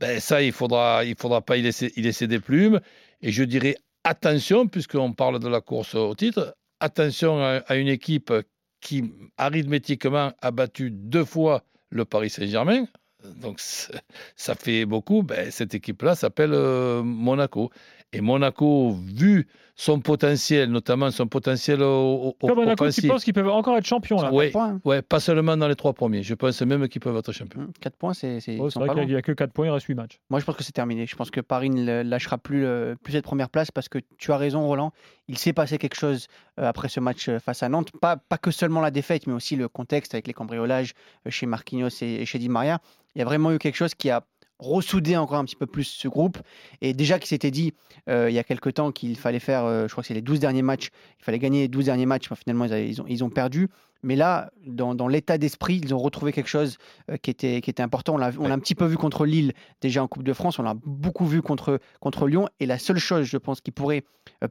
ben 0.00 0.20
ça, 0.20 0.42
il 0.42 0.52
faudra, 0.52 1.04
il 1.04 1.14
faudra 1.18 1.40
pas 1.40 1.56
y 1.56 1.62
laisser, 1.62 1.92
y 1.96 2.02
laisser 2.02 2.26
des 2.26 2.40
plumes. 2.40 2.80
Et 3.22 3.30
je 3.32 3.44
dirais 3.44 3.76
attention, 4.04 4.68
puisqu'on 4.68 5.12
parle 5.12 5.38
de 5.38 5.48
la 5.48 5.60
course 5.60 5.94
au 5.94 6.14
titre, 6.14 6.56
attention 6.80 7.38
à, 7.42 7.74
une 7.76 7.88
équipe 7.88 8.32
qui 8.80 9.12
arithmétiquement 9.36 10.32
a 10.40 10.50
battu 10.50 10.90
deux 10.90 11.24
fois 11.24 11.62
le 11.90 12.04
Paris 12.04 12.30
Saint-Germain. 12.30 12.86
Donc 13.22 13.60
ça 13.60 14.54
fait 14.54 14.86
beaucoup. 14.86 15.22
Ben, 15.22 15.50
cette 15.50 15.74
équipe-là 15.74 16.14
s'appelle 16.14 16.54
euh, 16.54 17.02
Monaco. 17.02 17.70
Et 18.12 18.20
Monaco, 18.20 18.92
vu 19.04 19.46
son 19.76 20.00
potentiel, 20.00 20.68
notamment 20.70 21.10
son 21.12 21.26
potentiel 21.28 21.80
au, 21.80 22.34
au, 22.40 22.46
Comme 22.48 22.56
Monaco 22.58 22.76
qui 22.76 22.82
offensif, 22.82 23.08
pense 23.08 23.22
qu'ils 23.24 23.32
peuvent 23.32 23.48
encore 23.48 23.76
être 23.78 23.86
champions 23.86 24.20
là. 24.20 24.30
Oui. 24.32 24.50
Hein. 24.54 24.80
ouais, 24.84 25.00
pas 25.00 25.20
seulement 25.20 25.56
dans 25.56 25.68
les 25.68 25.76
trois 25.76 25.92
premiers. 25.92 26.22
Je 26.24 26.34
pense 26.34 26.60
même 26.62 26.88
qu'ils 26.88 27.00
peuvent 27.00 27.16
être 27.16 27.30
champions. 27.32 27.60
Hum, 27.60 27.72
quatre 27.80 27.96
points, 27.96 28.12
c'est 28.12 28.40
c'est- 28.40 28.58
Oh, 28.60 28.68
c'est 28.68 28.80
vrai 28.80 28.88
qu'il 28.94 29.06
n'y 29.06 29.14
a 29.14 29.22
que 29.22 29.30
4 29.32 29.52
points, 29.52 29.66
il 29.66 29.70
reste 29.70 29.86
8 29.86 29.94
matchs. 29.94 30.18
Moi, 30.28 30.40
je 30.40 30.44
pense 30.44 30.56
que 30.56 30.64
c'est 30.64 30.72
terminé. 30.72 31.06
Je 31.06 31.14
pense 31.14 31.30
que 31.30 31.40
Paris 31.40 31.70
ne 31.70 32.02
lâchera 32.02 32.36
plus, 32.36 32.62
le- 32.62 32.96
plus 33.02 33.12
cette 33.12 33.24
première 33.24 33.48
place 33.48 33.70
parce 33.70 33.88
que 33.88 34.00
tu 34.18 34.32
as 34.32 34.36
raison, 34.36 34.66
Roland. 34.66 34.92
Il 35.28 35.38
s'est 35.38 35.52
passé 35.52 35.78
quelque 35.78 35.96
chose 35.96 36.26
euh, 36.58 36.66
après 36.68 36.88
ce 36.88 36.98
match 36.98 37.28
euh, 37.28 37.38
face 37.38 37.62
à 37.62 37.68
Nantes. 37.68 37.90
Pas, 38.00 38.16
pas 38.16 38.38
que 38.38 38.50
seulement 38.50 38.80
la 38.80 38.90
défaite, 38.90 39.28
mais 39.28 39.32
aussi 39.34 39.54
le 39.54 39.68
contexte 39.68 40.14
avec 40.14 40.26
les 40.26 40.34
cambriolages 40.34 40.94
euh, 41.26 41.30
chez 41.30 41.46
Marquinhos 41.46 41.88
et, 42.02 42.22
et 42.22 42.26
chez 42.26 42.40
Di 42.40 42.48
Maria. 42.48 42.80
Il 43.14 43.20
y 43.20 43.22
a 43.22 43.24
vraiment 43.24 43.52
eu 43.52 43.58
quelque 43.58 43.76
chose 43.76 43.94
qui 43.94 44.10
a 44.10 44.22
ressouder 44.60 45.16
encore 45.16 45.38
un 45.38 45.44
petit 45.44 45.56
peu 45.56 45.66
plus 45.66 45.84
ce 45.84 46.08
groupe. 46.08 46.38
Et 46.80 46.92
déjà 46.92 47.18
qu'il 47.18 47.28
s'était 47.28 47.50
dit 47.50 47.72
euh, 48.08 48.30
il 48.30 48.34
y 48.34 48.38
a 48.38 48.44
quelques 48.44 48.74
temps 48.74 48.92
qu'il 48.92 49.16
fallait 49.16 49.40
faire, 49.40 49.64
euh, 49.64 49.86
je 49.86 49.92
crois 49.92 50.02
que 50.02 50.08
c'est 50.08 50.14
les 50.14 50.22
12 50.22 50.40
derniers 50.40 50.62
matchs, 50.62 50.90
il 51.18 51.24
fallait 51.24 51.38
gagner 51.38 51.62
les 51.62 51.68
12 51.68 51.86
derniers 51.86 52.06
matchs, 52.06 52.26
Enfin, 52.26 52.36
finalement 52.36 52.66
ils, 52.66 53.00
ont, 53.00 53.06
ils 53.08 53.24
ont 53.24 53.30
perdu. 53.30 53.68
Mais 54.02 54.16
là, 54.16 54.50
dans, 54.66 55.08
l'état 55.08 55.36
d'esprit, 55.36 55.78
ils 55.84 55.94
ont 55.94 55.98
retrouvé 55.98 56.32
quelque 56.32 56.48
chose 56.48 56.78
euh, 57.10 57.18
qui, 57.18 57.30
était, 57.30 57.60
qui 57.60 57.68
était 57.68 57.82
important. 57.82 58.14
On 58.14 58.18
l'a 58.18 58.30
l'a 58.30 58.54
un 58.54 58.58
petit 58.58 58.74
peu 58.74 58.86
vu 58.86 58.96
contre 58.96 59.26
Lille 59.26 59.52
déjà 59.82 60.02
en 60.02 60.08
Coupe 60.08 60.22
de 60.22 60.32
France, 60.32 60.58
on 60.58 60.62
l'a 60.62 60.74
beaucoup 60.74 61.26
vu 61.26 61.42
contre, 61.42 61.80
contre 62.00 62.26
Lyon. 62.26 62.48
Et 62.60 62.66
la 62.66 62.78
seule 62.78 62.98
chose, 62.98 63.26
je 63.26 63.36
pense, 63.36 63.60
qui 63.60 63.72
pourrait 63.72 64.04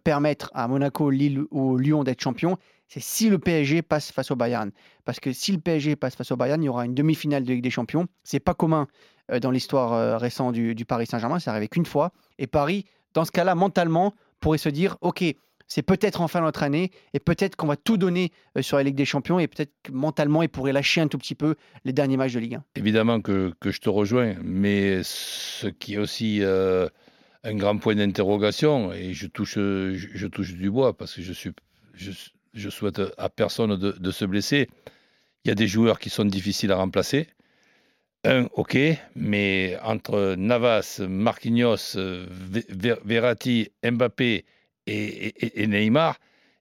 permettre 0.03 0.51
à 0.53 0.67
Monaco, 0.67 1.09
Lille 1.09 1.41
ou 1.49 1.77
Lyon 1.77 2.03
d'être 2.03 2.21
champion, 2.21 2.57
c'est 2.87 2.99
si 2.99 3.29
le 3.29 3.37
PSG 3.37 3.81
passe 3.83 4.11
face 4.11 4.31
au 4.31 4.35
Bayern. 4.35 4.71
Parce 5.05 5.19
que 5.19 5.31
si 5.31 5.51
le 5.51 5.59
PSG 5.59 5.95
passe 5.95 6.15
face 6.15 6.31
au 6.31 6.35
Bayern, 6.35 6.61
il 6.61 6.65
y 6.65 6.69
aura 6.69 6.85
une 6.85 6.95
demi-finale 6.95 7.43
de 7.43 7.53
Ligue 7.53 7.63
des 7.63 7.69
Champions. 7.69 8.07
C'est 8.23 8.39
pas 8.39 8.53
commun 8.55 8.87
dans 9.37 9.51
l'histoire 9.51 9.93
euh, 9.93 10.17
récente 10.17 10.53
du, 10.55 10.85
Paris 10.85 11.05
Saint-Germain, 11.05 11.39
c'est 11.39 11.49
arrivé 11.49 11.67
qu'une 11.67 11.85
fois. 11.85 12.11
Et 12.39 12.47
Paris, 12.47 12.85
dans 13.13 13.25
ce 13.25 13.31
cas-là, 13.31 13.55
mentalement, 13.55 14.13
pourrait 14.39 14.57
se 14.57 14.69
dire 14.69 14.97
Ok, 15.01 15.23
c'est 15.67 15.83
peut-être 15.83 16.21
enfin 16.21 16.41
notre 16.41 16.63
année, 16.63 16.91
et 17.13 17.19
peut-être 17.19 17.55
qu'on 17.55 17.67
va 17.67 17.75
tout 17.75 17.97
donner 17.97 18.31
euh, 18.57 18.61
sur 18.61 18.77
la 18.77 18.83
Ligue 18.83 18.95
des 18.95 19.05
Champions, 19.05 19.39
et 19.39 19.47
peut-être 19.47 19.71
que 19.83 19.91
mentalement, 19.91 20.41
il 20.41 20.49
pourrait 20.49 20.73
lâcher 20.73 21.01
un 21.01 21.07
tout 21.07 21.17
petit 21.17 21.35
peu 21.35 21.55
les 21.85 21.93
derniers 21.93 22.17
matchs 22.17 22.33
de 22.33 22.39
Ligue 22.39 22.55
1. 22.55 22.63
Évidemment 22.75 23.21
que, 23.21 23.53
que 23.59 23.71
je 23.71 23.79
te 23.79 23.89
rejoins, 23.89 24.35
mais 24.41 25.01
ce 25.03 25.67
qui 25.67 25.93
est 25.93 25.99
aussi 25.99 26.39
euh, 26.41 26.87
un 27.43 27.55
grand 27.55 27.77
point 27.77 27.95
d'interrogation, 27.95 28.91
et 28.93 29.13
je 29.13 29.27
touche, 29.27 29.55
je, 29.55 30.27
touche 30.27 30.53
du 30.53 30.71
bois 30.71 30.97
parce 30.97 31.13
que 31.13 31.21
je, 31.21 31.33
suis, 31.33 31.51
je, 31.93 32.69
souhaite 32.69 33.01
à 33.17 33.29
personne 33.29 33.75
de 33.77 34.11
se 34.11 34.25
blesser, 34.25 34.69
il 35.45 35.49
y 35.49 35.51
a 35.51 35.55
des 35.55 35.67
joueurs 35.67 35.99
qui 35.99 36.09
sont 36.09 36.25
difficiles 36.25 36.71
à 36.71 36.75
remplacer. 36.75 37.27
Un, 38.25 38.47
ok, 38.53 38.77
mais 39.15 39.77
entre 39.81 40.35
Navas, 40.35 40.99
Marquinhos, 41.07 41.95
Ve- 41.95 42.65
Ver- 42.67 42.99
Verratti, 43.05 43.71
Mbappé 43.81 44.45
et, 44.87 45.67
Neymar, 45.67 46.17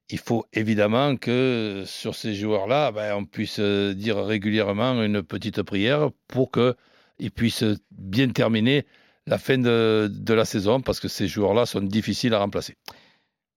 il 0.09 0.19
faut 0.19 0.45
évidemment 0.53 1.17
que 1.17 1.83
sur 1.85 2.15
ces 2.15 2.33
joueurs-là, 2.33 2.91
ben, 2.93 3.13
on 3.15 3.25
puisse 3.25 3.59
dire 3.59 4.23
régulièrement 4.25 5.03
une 5.03 5.21
petite 5.21 5.61
prière 5.63 6.11
pour 6.29 6.49
qu'ils 6.51 7.31
puissent 7.31 7.65
bien 7.91 8.29
terminer 8.29 8.85
la 9.27 9.37
fin 9.37 9.57
de, 9.57 10.09
de 10.09 10.33
la 10.33 10.45
saison, 10.45 10.79
parce 10.79 11.01
que 11.01 11.09
ces 11.09 11.27
joueurs-là 11.27 11.65
sont 11.65 11.81
difficiles 11.81 12.33
à 12.33 12.39
remplacer. 12.39 12.75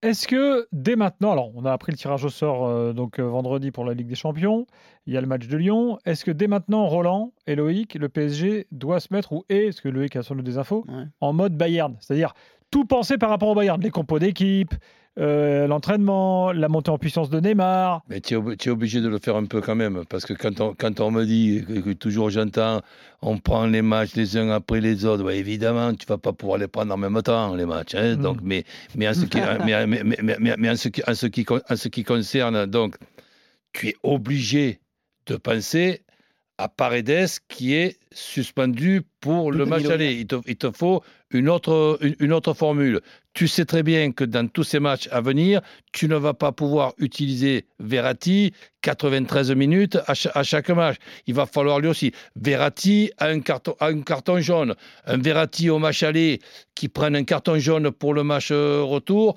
Est-ce 0.02 0.26
que 0.26 0.66
dès 0.72 0.96
maintenant, 0.96 1.30
alors 1.32 1.52
on 1.54 1.64
a 1.64 1.72
appris 1.72 1.92
le 1.92 1.96
tirage 1.96 2.24
au 2.24 2.28
sort 2.28 2.66
euh, 2.66 2.92
donc 2.92 3.20
euh, 3.20 3.22
vendredi 3.22 3.70
pour 3.70 3.84
la 3.84 3.94
Ligue 3.94 4.08
des 4.08 4.16
Champions, 4.16 4.66
il 5.06 5.14
y 5.14 5.16
a 5.16 5.20
le 5.20 5.28
match 5.28 5.46
de 5.46 5.56
Lyon. 5.56 5.98
Est-ce 6.04 6.24
que 6.24 6.32
dès 6.32 6.48
maintenant, 6.48 6.86
Roland 6.86 7.32
et 7.46 7.54
Loïc, 7.54 7.94
le 7.94 8.08
PSG 8.08 8.66
doit 8.72 8.98
se 8.98 9.14
mettre 9.14 9.32
ou 9.32 9.44
est, 9.48 9.66
parce 9.66 9.80
que 9.80 9.88
Loïc 9.88 10.16
a 10.16 10.22
sans 10.24 10.34
doute 10.34 10.44
des 10.44 10.58
infos, 10.58 10.84
Ouais. 10.88 11.04
en 11.20 11.32
mode 11.32 11.56
Bayern, 11.56 11.96
c'est-à-dire 12.00 12.34
tout 12.72 12.84
penser 12.84 13.16
par 13.16 13.30
rapport 13.30 13.50
au 13.50 13.54
Bayern, 13.54 13.80
les 13.80 13.90
compos 13.90 14.18
d'équipe, 14.18 14.74
euh, 15.18 15.66
l'entraînement, 15.66 16.52
la 16.52 16.68
montée 16.68 16.90
en 16.90 16.96
puissance 16.98 17.28
de 17.28 17.38
Neymar. 17.38 18.02
Mais 18.08 18.20
tu 18.20 18.34
es, 18.34 18.36
ob- 18.38 18.54
obligé 18.68 19.00
de 19.02 19.08
le 19.08 19.18
faire 19.18 19.36
un 19.36 19.44
peu 19.44 19.60
quand 19.60 19.74
même, 19.74 20.04
parce 20.08 20.24
que 20.24 20.32
quand 20.32 20.60
on, 20.60 20.74
quand 20.74 21.00
on 21.00 21.10
me 21.10 21.24
dit, 21.24 21.64
que, 21.68 21.80
que 21.80 21.90
toujours 21.92 22.30
j'entends, 22.30 22.80
on 23.20 23.36
prend 23.38 23.66
les 23.66 23.82
matchs 23.82 24.14
les 24.14 24.36
uns 24.38 24.48
après 24.50 24.80
les 24.80 25.04
autres, 25.04 25.22
ouais, 25.24 25.38
évidemment, 25.38 25.92
tu 25.94 26.06
vas 26.06 26.18
pas 26.18 26.32
pouvoir 26.32 26.58
les 26.58 26.66
prendre 26.68 26.94
en 26.94 26.96
même 26.96 27.20
temps, 27.22 27.54
les 27.54 27.66
matchs. 27.66 27.94
hein. 27.94 28.16
Donc, 28.16 28.38
mais, 28.42 28.64
mais, 28.96 29.06
en 29.08 29.14
ce 29.14 29.26
qui, 29.26 29.38
mais, 29.66 29.86
mais- 29.86 30.02
mais- 30.02 30.16
mais- 30.22 30.36
mais- 30.40 30.54
mais 30.58 30.70
en 30.70 30.76
ce 30.76 30.88
qui, 30.88 31.02
en 31.06 31.14
ce 31.14 31.26
qui 31.26 31.44
con- 31.44 31.60
en 31.68 31.76
ce 31.76 31.88
qui 31.88 32.04
concerne, 32.04 32.64
donc, 32.66 32.96
tu 33.74 33.88
es 33.88 33.94
obligé 34.02 34.80
de 35.26 35.36
penser 35.36 36.02
à 36.58 36.68
Paredes 36.68 37.28
qui 37.48 37.74
est 37.74 37.98
suspendu 38.12 39.02
pour 39.20 39.52
le 39.52 39.64
match 39.66 39.82
aller. 39.90 40.12
Il 40.14 40.26
te, 40.26 40.36
il 40.46 40.56
te 40.56 40.70
faut 40.70 41.02
une 41.30 41.48
autre, 41.48 41.98
une, 42.02 42.14
une 42.20 42.32
autre 42.32 42.52
formule. 42.54 43.00
Tu 43.34 43.48
sais 43.48 43.64
très 43.64 43.82
bien 43.82 44.12
que 44.12 44.24
dans 44.24 44.46
tous 44.46 44.64
ces 44.64 44.78
matchs 44.80 45.08
à 45.10 45.20
venir, 45.22 45.62
tu 45.92 46.06
ne 46.06 46.16
vas 46.16 46.34
pas 46.34 46.52
pouvoir 46.52 46.92
utiliser 46.98 47.66
Verratti 47.78 48.52
93 48.82 49.52
minutes 49.54 49.98
à, 50.06 50.14
cha- 50.14 50.32
à 50.34 50.42
chaque 50.42 50.68
match. 50.70 50.96
Il 51.26 51.34
va 51.34 51.46
falloir 51.46 51.80
lui 51.80 51.88
aussi. 51.88 52.12
Verratti 52.36 53.10
a 53.18 53.28
un 53.28 53.40
carton, 53.40 53.74
a 53.80 53.86
un 53.86 54.00
carton 54.02 54.40
jaune. 54.40 54.74
Un 55.06 55.18
Verratti 55.18 55.70
au 55.70 55.78
match 55.78 56.02
aller 56.02 56.40
qui 56.74 56.88
prenne 56.88 57.14
un 57.16 57.24
carton 57.24 57.58
jaune 57.58 57.90
pour 57.90 58.12
le 58.14 58.24
match 58.24 58.48
euh, 58.50 58.82
retour. 58.82 59.36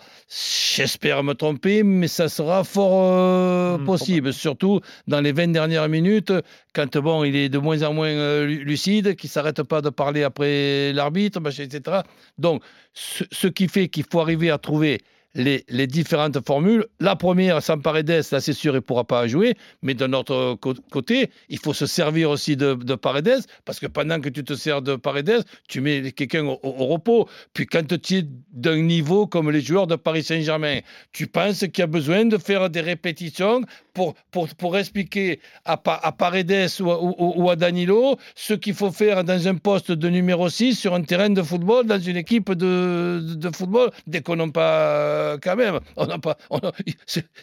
J'espère 0.76 1.24
me 1.24 1.34
tromper, 1.34 1.84
mais 1.84 2.08
ça 2.08 2.28
sera 2.30 2.64
fort 2.64 3.12
euh, 3.14 3.78
Hmm, 3.78 3.86
possible. 3.86 4.34
Surtout 4.34 4.80
dans 5.08 5.22
les 5.22 5.32
20 5.32 5.50
dernières 5.50 5.88
minutes, 5.90 6.34
quand 6.74 6.98
bon, 6.98 7.24
il 7.24 7.36
est 7.36 7.50
de 7.50 7.58
moins 7.58 7.84
en 7.84 7.94
moins 7.94 8.08
euh, 8.10 8.46
lu- 8.46 8.64
lucide, 8.64 9.16
qu'il 9.16 9.30
s'arrête 9.30 9.62
pas 9.64 9.82
de 9.82 9.90
parler 9.90 10.24
après 10.24 10.92
l'arbitre, 10.94 11.40
etc. 11.60 12.00
Donc, 12.38 12.64
ce, 12.94 13.24
ce 13.32 13.48
qui 13.48 13.68
fait 13.68 13.88
qu'il 13.90 14.06
faut 14.10 14.20
arriver 14.22 14.50
à 14.50 14.58
trouver 14.58 15.02
les, 15.36 15.88
différentes 15.88 16.46
formules. 16.46 16.86
La 17.00 17.16
première, 17.16 17.62
sans 17.62 17.78
Paredes, 17.78 18.10
là 18.32 18.40
c'est 18.42 18.54
sûr, 18.54 18.74
il 18.74 18.78
ne 18.78 18.80
pourra 18.80 19.04
pas 19.04 19.28
jouer, 19.28 19.56
mais 19.82 19.94
d'un 19.94 20.14
autre 20.14 20.56
côté, 20.92 21.30
il 21.50 21.60
faut 21.60 21.74
se 21.74 21.86
servir 21.86 22.30
aussi 22.30 22.56
de, 22.58 22.74
de 22.74 22.96
Paredes, 22.96 23.42
parce 23.66 23.80
que 23.80 23.88
pendant 23.88 24.20
que 24.20 24.30
tu 24.30 24.44
te 24.44 24.54
sers 24.54 24.82
de 24.82 24.96
Paredes, 24.96 25.44
tu 25.68 25.82
mets 25.82 26.12
quelqu'un 26.12 26.46
au, 26.46 26.60
au 26.64 26.86
repos. 26.88 27.28
Puis 27.54 27.66
quand 27.66 27.86
tu 27.88 28.16
es 28.18 28.24
d'un 28.54 28.82
niveau 28.82 29.28
comme 29.28 29.52
les 29.52 29.62
joueurs 29.62 29.88
de 29.88 29.96
Paris 29.96 30.24
Saint-Germain, 30.24 30.80
tu 31.12 31.28
penses 31.28 31.60
qu'il 31.60 31.80
y 31.80 31.82
a 31.84 31.88
besoin 31.88 32.26
de 32.26 32.38
faire 32.38 32.70
des 32.70 32.82
répétitions 32.82 33.62
pour, 33.94 34.14
pour, 34.32 34.48
pour 34.56 34.78
expliquer 34.78 35.40
à, 35.66 35.74
à 35.86 36.12
Paredes 36.12 36.70
ou, 36.80 36.92
à- 36.92 37.02
ou- 37.02 37.50
à 37.50 37.56
Danilo 37.56 38.18
ce 38.36 38.54
qu'il 38.54 38.74
faut 38.74 38.92
faire 38.92 39.24
dans 39.24 39.48
un 39.48 39.56
poste 39.56 39.92
de 39.92 40.10
numéro 40.10 40.50
6 40.50 40.76
sur 40.76 40.94
un 40.94 41.02
terrain 41.04 41.30
de 41.30 41.42
football, 41.42 41.86
dans 41.86 42.00
une 42.00 42.18
équipe 42.18 42.52
de, 42.52 43.22
de, 43.24 43.36
de 43.36 43.56
football, 43.56 43.92
déconnons 44.08 44.52
pas 44.52 45.25
euh, 45.26 45.38
quand 45.42 45.56
même. 45.56 45.80
On 45.98 46.06
n'a 46.06 46.20
pas, 46.20 46.38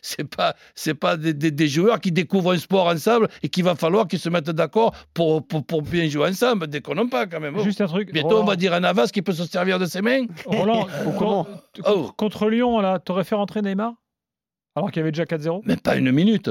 c'est 0.03 0.25
pas, 0.25 0.55
c'est 0.75 0.95
pas 0.95 1.17
des, 1.17 1.35
des- 1.35 1.51
des 1.51 1.69
joueurs 1.69 2.01
qui 2.01 2.13
découvrent 2.13 2.53
un 2.53 2.59
sport 2.59 2.87
ensemble 2.87 3.29
et 3.43 3.49
qu'il 3.49 3.65
va 3.65 3.75
falloir 3.75 4.07
qu'ils 4.09 4.19
se 4.19 4.29
mettent 4.29 4.51
d'accord 4.51 4.95
pour, 5.15 5.47
pour, 5.47 5.65
pour 5.65 5.83
bien 5.83 6.09
jouer 6.09 6.29
ensemble. 6.29 6.67
Déconnons 6.69 7.09
pas 7.09 7.27
quand 7.27 7.41
même. 7.41 7.55
oh. 7.59 7.63
Juste 7.63 7.81
un 7.81 7.87
truc. 7.87 8.13
Bientôt, 8.13 8.29
Roland, 8.29 8.43
on 8.43 8.47
va 8.47 8.57
dire 8.57 8.73
à 8.73 8.81
Navas 8.81 9.09
qu'il 9.09 9.23
peut 9.23 9.33
se 9.33 9.45
servir 9.45 9.79
de 9.79 9.87
ses 9.87 10.03
mains. 10.03 10.27
Roland, 10.47 10.87
comment 11.19 11.47
contre, 11.85 12.17
contre 12.17 12.49
Lyon, 12.49 12.81
là, 12.81 12.99
t'aurais 12.99 13.25
fait 13.25 13.35
rentrer 13.35 13.63
Neymar 13.63 13.93
alors 14.75 14.91
qu'il 14.91 15.01
y 15.01 15.03
avait 15.03 15.13
déjà 15.13 15.25
4-0 15.25 15.63
Mais 15.65 15.77
pas 15.77 15.97
une 15.97 16.11
minute. 16.13 16.51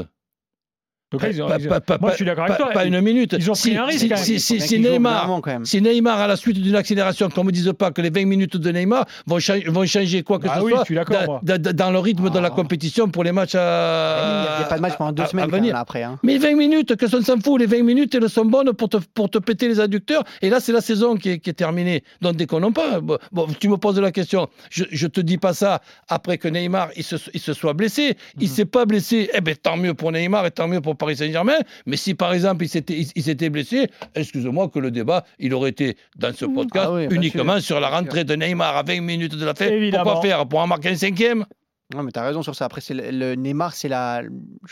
Donc 1.11 1.21
là, 1.23 1.29
ils 1.29 1.41
ont- 1.43 1.47
Pas- 1.47 1.57
ils 1.59 1.67
ont- 1.67 1.69
pas- 1.69 1.81
pas- 1.81 1.97
Moi, 1.99 2.11
je 2.11 2.15
suis 2.15 2.25
d'accord 2.25 2.45
avec 2.45 2.57
toi. 2.57 2.69
Pas 2.71 2.85
une 2.85 3.01
minute. 3.01 3.35
ils 3.37 3.49
ont 3.49 3.53
pris 3.53 3.61
Si- 3.71 3.75
un 3.77 3.85
risque, 3.85 4.17
si- 4.17 4.55
Il 4.75 4.81
Neymar, 4.81 5.19
vraiment, 5.19 5.41
quand 5.41 5.51
même. 5.51 5.65
Si 5.65 5.81
Neymar, 5.81 6.19
à 6.19 6.27
la 6.27 6.37
suite 6.37 6.59
d'une 6.61 6.75
accélération, 6.75 7.29
qu'on 7.29 7.41
ne 7.41 7.47
me 7.47 7.51
dise 7.51 7.71
pas 7.77 7.91
que 7.91 8.01
les 8.01 8.09
20 8.09 8.25
minutes 8.25 8.55
de 8.57 8.71
Neymar 8.71 9.05
vont, 9.27 9.39
cha- 9.39 9.55
vont 9.67 9.85
changer 9.85 10.23
quoi 10.23 10.39
que 10.39 10.47
Ah 10.49 10.57
ce 10.59 10.63
oui, 10.63 10.71
soit 10.71 10.79
je 10.81 10.85
suis 10.85 10.95
d'accord, 10.95 11.41
dans, 11.43 11.91
le 11.91 11.99
rythme 11.99 12.29
de 12.29 12.39
la 12.39 12.47
Ah. 12.47 12.51
compétition 12.51 13.09
pour 13.09 13.23
les 13.25 13.31
matchs 13.33 13.53
Il 13.55 13.57
à. 13.59 14.55
n'y 14.59 14.63
a, 14.63 14.67
pas 14.67 14.77
de 14.77 14.81
match 14.81 14.93
pendant 14.97 15.11
deux 15.11 15.23
à- 15.23 15.25
à 15.25 15.29
semaines 15.29 15.45
quand 15.49 15.57
venir. 15.57 15.73
même, 15.73 15.81
après. 15.81 16.03
hein. 16.03 16.17
Mais 16.23 16.37
20 16.37 16.55
minutes, 16.55 16.95
que 16.95 17.07
ça 17.07 17.21
s'en 17.21 17.39
fout, 17.39 17.59
les 17.59 17.65
20 17.65 17.83
minutes, 17.83 18.15
elles 18.15 18.29
sont 18.29 18.45
bonnes 18.45 18.71
pour 18.73 18.87
te, 18.89 18.97
pour 19.13 19.29
te 19.29 19.37
péter 19.37 19.67
les 19.67 19.79
adducteurs. 19.79 20.23
Et 20.41 20.49
là, 20.49 20.59
c'est 20.59 20.71
la 20.71 20.81
saison 20.81 21.15
qui 21.15 21.29
est, 21.31 21.39
qui 21.39 21.49
est 21.49 21.53
terminée. 21.53 22.03
Donc, 22.21 22.35
déconnons 22.37 22.71
pas. 22.71 23.01
Bon, 23.01 23.17
bon, 23.33 23.47
tu 23.59 23.67
me 23.67 23.75
poses 23.77 23.99
la 23.99 24.11
question. 24.11 24.47
Je 24.69 24.85
ne 25.03 25.09
te 25.09 25.19
dis 25.21 25.37
pas 25.37 25.53
ça 25.53 25.81
après 26.07 26.37
que 26.37 26.47
Neymar 26.47 26.89
il 26.95 27.03
se, 27.03 27.15
il 27.33 27.39
se 27.41 27.53
soit 27.53 27.73
blessé. 27.73 28.15
Il 28.37 28.43
ne 28.43 28.47
Mhm. 28.47 28.53
s'est 28.55 28.65
pas 28.65 28.85
blessé. 28.85 29.29
Eh 29.33 29.41
bien, 29.41 29.55
tant 29.61 29.75
mieux 29.75 29.93
pour 29.93 30.11
Neymar 30.13 30.45
et 30.45 30.51
tant 30.51 30.67
mieux 30.67 30.79
pour 30.81 30.95
Paris 31.01 31.17
Saint-Germain. 31.17 31.57
Mais 31.87 31.97
si, 31.97 32.13
par 32.13 32.31
exemple, 32.31 32.63
il 32.63 32.69
s'était, 32.69 32.93
il, 32.93 33.07
il 33.15 33.23
s'était 33.23 33.49
blessé, 33.49 33.89
excuse-moi 34.13 34.69
que 34.69 34.77
le 34.79 34.91
débat, 34.91 35.25
il 35.39 35.53
aurait 35.53 35.71
été 35.71 35.97
dans 36.15 36.33
ce 36.33 36.45
podcast 36.45 36.85
Ah 36.89 36.93
oui, 36.93 37.07
bien 37.07 37.17
uniquement 37.17 37.55
sûr, 37.55 37.63
sur 37.63 37.79
la 37.79 37.89
rentrée 37.89 38.23
de 38.23 38.35
Neymar 38.35 38.77
à 38.77 38.83
20 38.83 39.01
minutes 39.01 39.35
de 39.35 39.45
la 39.45 39.55
fin. 39.55 39.65
Évidemment. 39.65 40.03
Pourquoi 40.03 40.21
faire 40.21 40.47
Pour 40.47 40.59
en 40.59 40.67
marquer 40.67 40.89
un 40.89 40.95
cinquième 40.95 41.45
Non, 41.93 42.03
mais 42.03 42.11
tu 42.11 42.19
as 42.19 42.23
raison 42.23 42.43
sur 42.43 42.55
ça. 42.55 42.65
Après, 42.65 42.81
c'est 42.81 42.93
le, 42.93 43.09
le 43.09 43.33
Neymar, 43.33 43.73
c'est 43.73 43.89
la, 43.89 44.21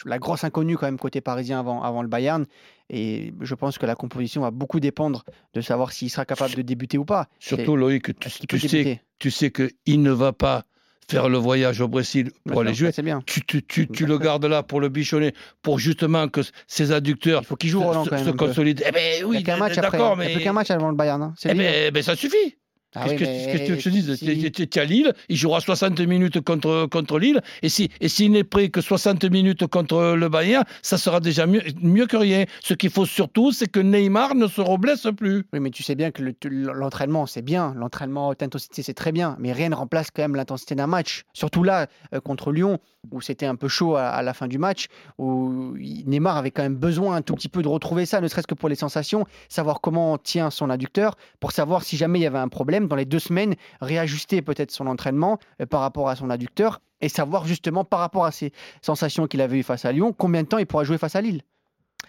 la 0.05 0.19
grosse 0.19 0.43
inconnue 0.43 0.77
quand 0.77 0.85
même 0.85 0.99
côté 0.99 1.19
parisien 1.19 1.59
avant, 1.59 1.81
avant 1.81 2.03
le 2.03 2.07
Bayern. 2.07 2.45
Et 2.91 3.33
je 3.41 3.55
pense 3.55 3.79
que 3.79 3.87
la 3.87 3.95
composition 3.95 4.41
va 4.41 4.51
beaucoup 4.51 4.79
dépendre 4.79 5.23
de 5.55 5.61
savoir 5.61 5.91
s'il 5.91 6.11
sera 6.11 6.25
capable 6.25 6.53
de 6.53 6.61
débuter 6.61 6.99
ou 6.99 7.05
pas. 7.05 7.27
Surtout, 7.39 7.75
Loïc, 7.75 8.19
tu, 8.19 8.29
sais, 8.29 8.39
débuter 8.47 9.01
tu 9.17 9.31
sais 9.31 9.51
qu'il 9.51 10.01
ne 10.03 10.11
va 10.11 10.31
pas 10.31 10.65
faire 11.09 11.27
le 11.29 11.37
voyage 11.37 11.81
au 11.81 11.87
Brésil 11.87 12.31
pour 12.47 12.61
aller 12.61 12.69
Ça, 12.71 12.75
jouer. 12.75 12.91
C'est 12.93 13.01
bien. 13.01 13.21
Tu, 13.25 13.41
tu, 13.45 13.63
tu, 13.63 13.87
tu 13.87 14.03
le 14.05 14.13
D'accord. 14.13 14.23
gardes 14.25 14.45
là 14.45 14.63
pour 14.63 14.79
le 14.79 14.89
bichonner, 14.89 15.33
pour 15.61 15.79
justement 15.79 16.27
que 16.27 16.41
ses 16.67 16.91
adducteurs 16.91 17.41
Il 17.43 17.47
faut 17.47 17.55
qu'il 17.55 17.69
joue 17.69 17.81
Roland 17.81 18.05
se, 18.05 18.31
consolident. 18.31 18.83
Eh 18.87 18.91
ben 18.91 19.23
oui, 19.25 19.43
d'accord, 19.43 20.17
Il 20.21 20.27
n'y 20.27 20.35
a 20.35 20.39
qu'un 20.39 20.53
match 20.53 20.69
avant 20.71 20.89
le 20.89 20.95
Bayern. 20.95 21.21
hein. 21.21 21.33
Eh 21.43 21.53
lui, 21.53 21.65
hein. 21.65 21.71
ben, 21.71 21.91
ben, 21.93 22.03
ça 22.03 22.15
suffit. 22.15 22.57
Ah 22.95 23.03
Qu'est-ce 23.03 23.13
oui, 23.13 23.19
que, 23.19 23.23
qu'est-ce 23.25 23.47
que 23.53 23.57
tu 23.65 23.69
veux 23.71 23.75
que 23.75 23.81
je 23.81 23.89
te 23.89 23.89
dise 23.89 24.15
si- 24.15 24.51
Tu 24.51 24.63
es 24.63 24.79
à 24.81 24.85
Lille, 24.85 25.13
il 25.29 25.35
jouera 25.35 25.59
60 25.59 25.99
minutes 26.01 26.41
contre, 26.41 26.87
contre 26.91 27.19
Lille, 27.19 27.39
et 27.61 27.69
s'il 27.69 27.89
et 28.01 28.09
s'il 28.09 28.31
n'est 28.31 28.43
prêt 28.43 28.69
que 28.69 28.81
60 28.81 29.23
minutes 29.25 29.67
contre 29.67 30.15
le 30.17 30.27
Bayern, 30.29 30.63
ça 30.81 30.97
sera 30.97 31.19
déjà 31.19 31.45
mieux, 31.45 31.61
mieux 31.83 32.07
que 32.07 32.17
rien. 32.17 32.45
Ce 32.61 32.73
qu'il 32.73 32.89
faut 32.89 33.05
surtout, 33.05 33.51
c'est 33.51 33.67
que 33.67 33.79
Neymar 33.79 34.33
ne 34.33 34.47
se 34.47 34.59
reblesse 34.61 35.05
plus. 35.15 35.43
Oui, 35.53 35.59
mais 35.59 35.69
tu 35.69 35.83
sais 35.83 35.93
bien 35.93 36.09
que 36.09 36.23
le- 36.23 36.33
l'entraînement, 36.73 37.27
c'est 37.27 37.43
bien. 37.43 37.73
L'entraînement 37.77 38.29
haute 38.29 38.41
intensité, 38.41 38.81
c'est 38.81 38.95
très 38.95 39.11
bien. 39.11 39.35
Mais 39.39 39.51
rien 39.53 39.69
ne 39.69 39.75
remplace 39.75 40.09
quand 40.09 40.23
même 40.23 40.35
l'intensité 40.35 40.73
d'un 40.73 40.87
match. 40.87 41.23
Surtout 41.33 41.63
là, 41.63 41.87
euh, 42.15 42.19
contre 42.19 42.51
Lyon, 42.51 42.79
où 43.11 43.21
c'était 43.21 43.45
un 43.45 43.55
peu 43.55 43.67
chaud 43.67 43.95
à, 43.97 44.07
à 44.07 44.23
la 44.23 44.33
fin 44.33 44.47
du 44.47 44.57
match, 44.57 44.87
où 45.17 45.73
Neymar 45.77 46.37
avait 46.37 46.51
quand 46.51 46.63
même 46.63 46.75
besoin 46.75 47.17
un 47.17 47.21
tout 47.21 47.35
petit 47.35 47.49
peu 47.49 47.61
de 47.61 47.67
retrouver 47.67 48.05
ça, 48.05 48.19
ne 48.19 48.27
serait-ce 48.27 48.47
que 48.47 48.55
pour 48.55 48.67
les 48.69 48.75
sensations, 48.75 49.25
savoir 49.47 49.79
comment 49.81 50.17
tient 50.17 50.49
son 50.49 50.69
adducteur, 50.69 51.15
pour 51.39 51.51
savoir 51.51 51.83
si 51.83 51.95
jamais 51.97 52.19
il 52.19 52.23
y 52.23 52.25
avait 52.25 52.39
un 52.39 52.47
problème 52.47 52.78
dans 52.87 52.95
les 52.95 53.05
deux 53.05 53.19
semaines, 53.19 53.55
réajuster 53.81 54.41
peut-être 54.41 54.71
son 54.71 54.87
entraînement 54.87 55.39
euh, 55.61 55.65
par 55.65 55.81
rapport 55.81 56.09
à 56.09 56.15
son 56.15 56.29
adducteur 56.29 56.81
et 57.01 57.09
savoir 57.09 57.45
justement 57.45 57.83
par 57.83 57.99
rapport 57.99 58.25
à 58.25 58.31
ces 58.31 58.51
sensations 58.81 59.27
qu'il 59.27 59.41
avait 59.41 59.59
eues 59.59 59.63
face 59.63 59.85
à 59.85 59.91
Lyon, 59.91 60.13
combien 60.13 60.43
de 60.43 60.47
temps 60.47 60.57
il 60.57 60.65
pourra 60.65 60.83
jouer 60.83 60.97
face 60.97 61.15
à 61.15 61.21
Lille. 61.21 61.41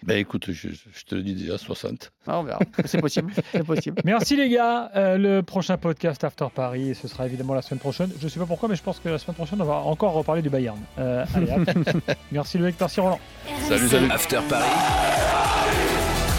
Ben 0.02 0.16
écoute, 0.16 0.50
je, 0.50 0.68
je 0.70 1.04
te 1.04 1.14
le 1.14 1.22
dis 1.22 1.34
déjà, 1.34 1.58
60. 1.58 2.10
Ah, 2.26 2.38
on 2.38 2.42
verra. 2.42 2.60
C'est 2.86 3.00
possible. 3.00 3.32
C'est 3.52 3.64
possible. 3.64 4.00
Merci 4.04 4.34
les 4.34 4.48
gars. 4.48 4.90
Euh, 4.96 5.18
le 5.18 5.42
prochain 5.42 5.76
podcast 5.76 6.24
After 6.24 6.46
Paris, 6.54 6.94
ce 6.94 7.06
sera 7.06 7.26
évidemment 7.26 7.52
la 7.52 7.60
semaine 7.60 7.80
prochaine. 7.80 8.10
Je 8.18 8.28
sais 8.28 8.40
pas 8.40 8.46
pourquoi, 8.46 8.68
mais 8.70 8.76
je 8.76 8.82
pense 8.82 8.98
que 8.98 9.10
la 9.10 9.18
semaine 9.18 9.34
prochaine, 9.34 9.60
on 9.60 9.66
va 9.66 9.74
encore 9.74 10.12
reparler 10.14 10.40
du 10.40 10.48
Bayern. 10.48 10.78
Euh, 10.98 11.26
allez, 11.34 11.52
merci 12.32 12.56
Loïc, 12.56 12.76
merci 12.80 13.00
Roland. 13.00 13.20
Salut, 13.68 13.88
salut. 13.88 14.10
After 14.10 14.38
Paris. 14.48 14.70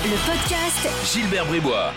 Le 0.05 0.17
podcast 0.25 1.13
Gilbert 1.13 1.45
Bribois. 1.45 1.93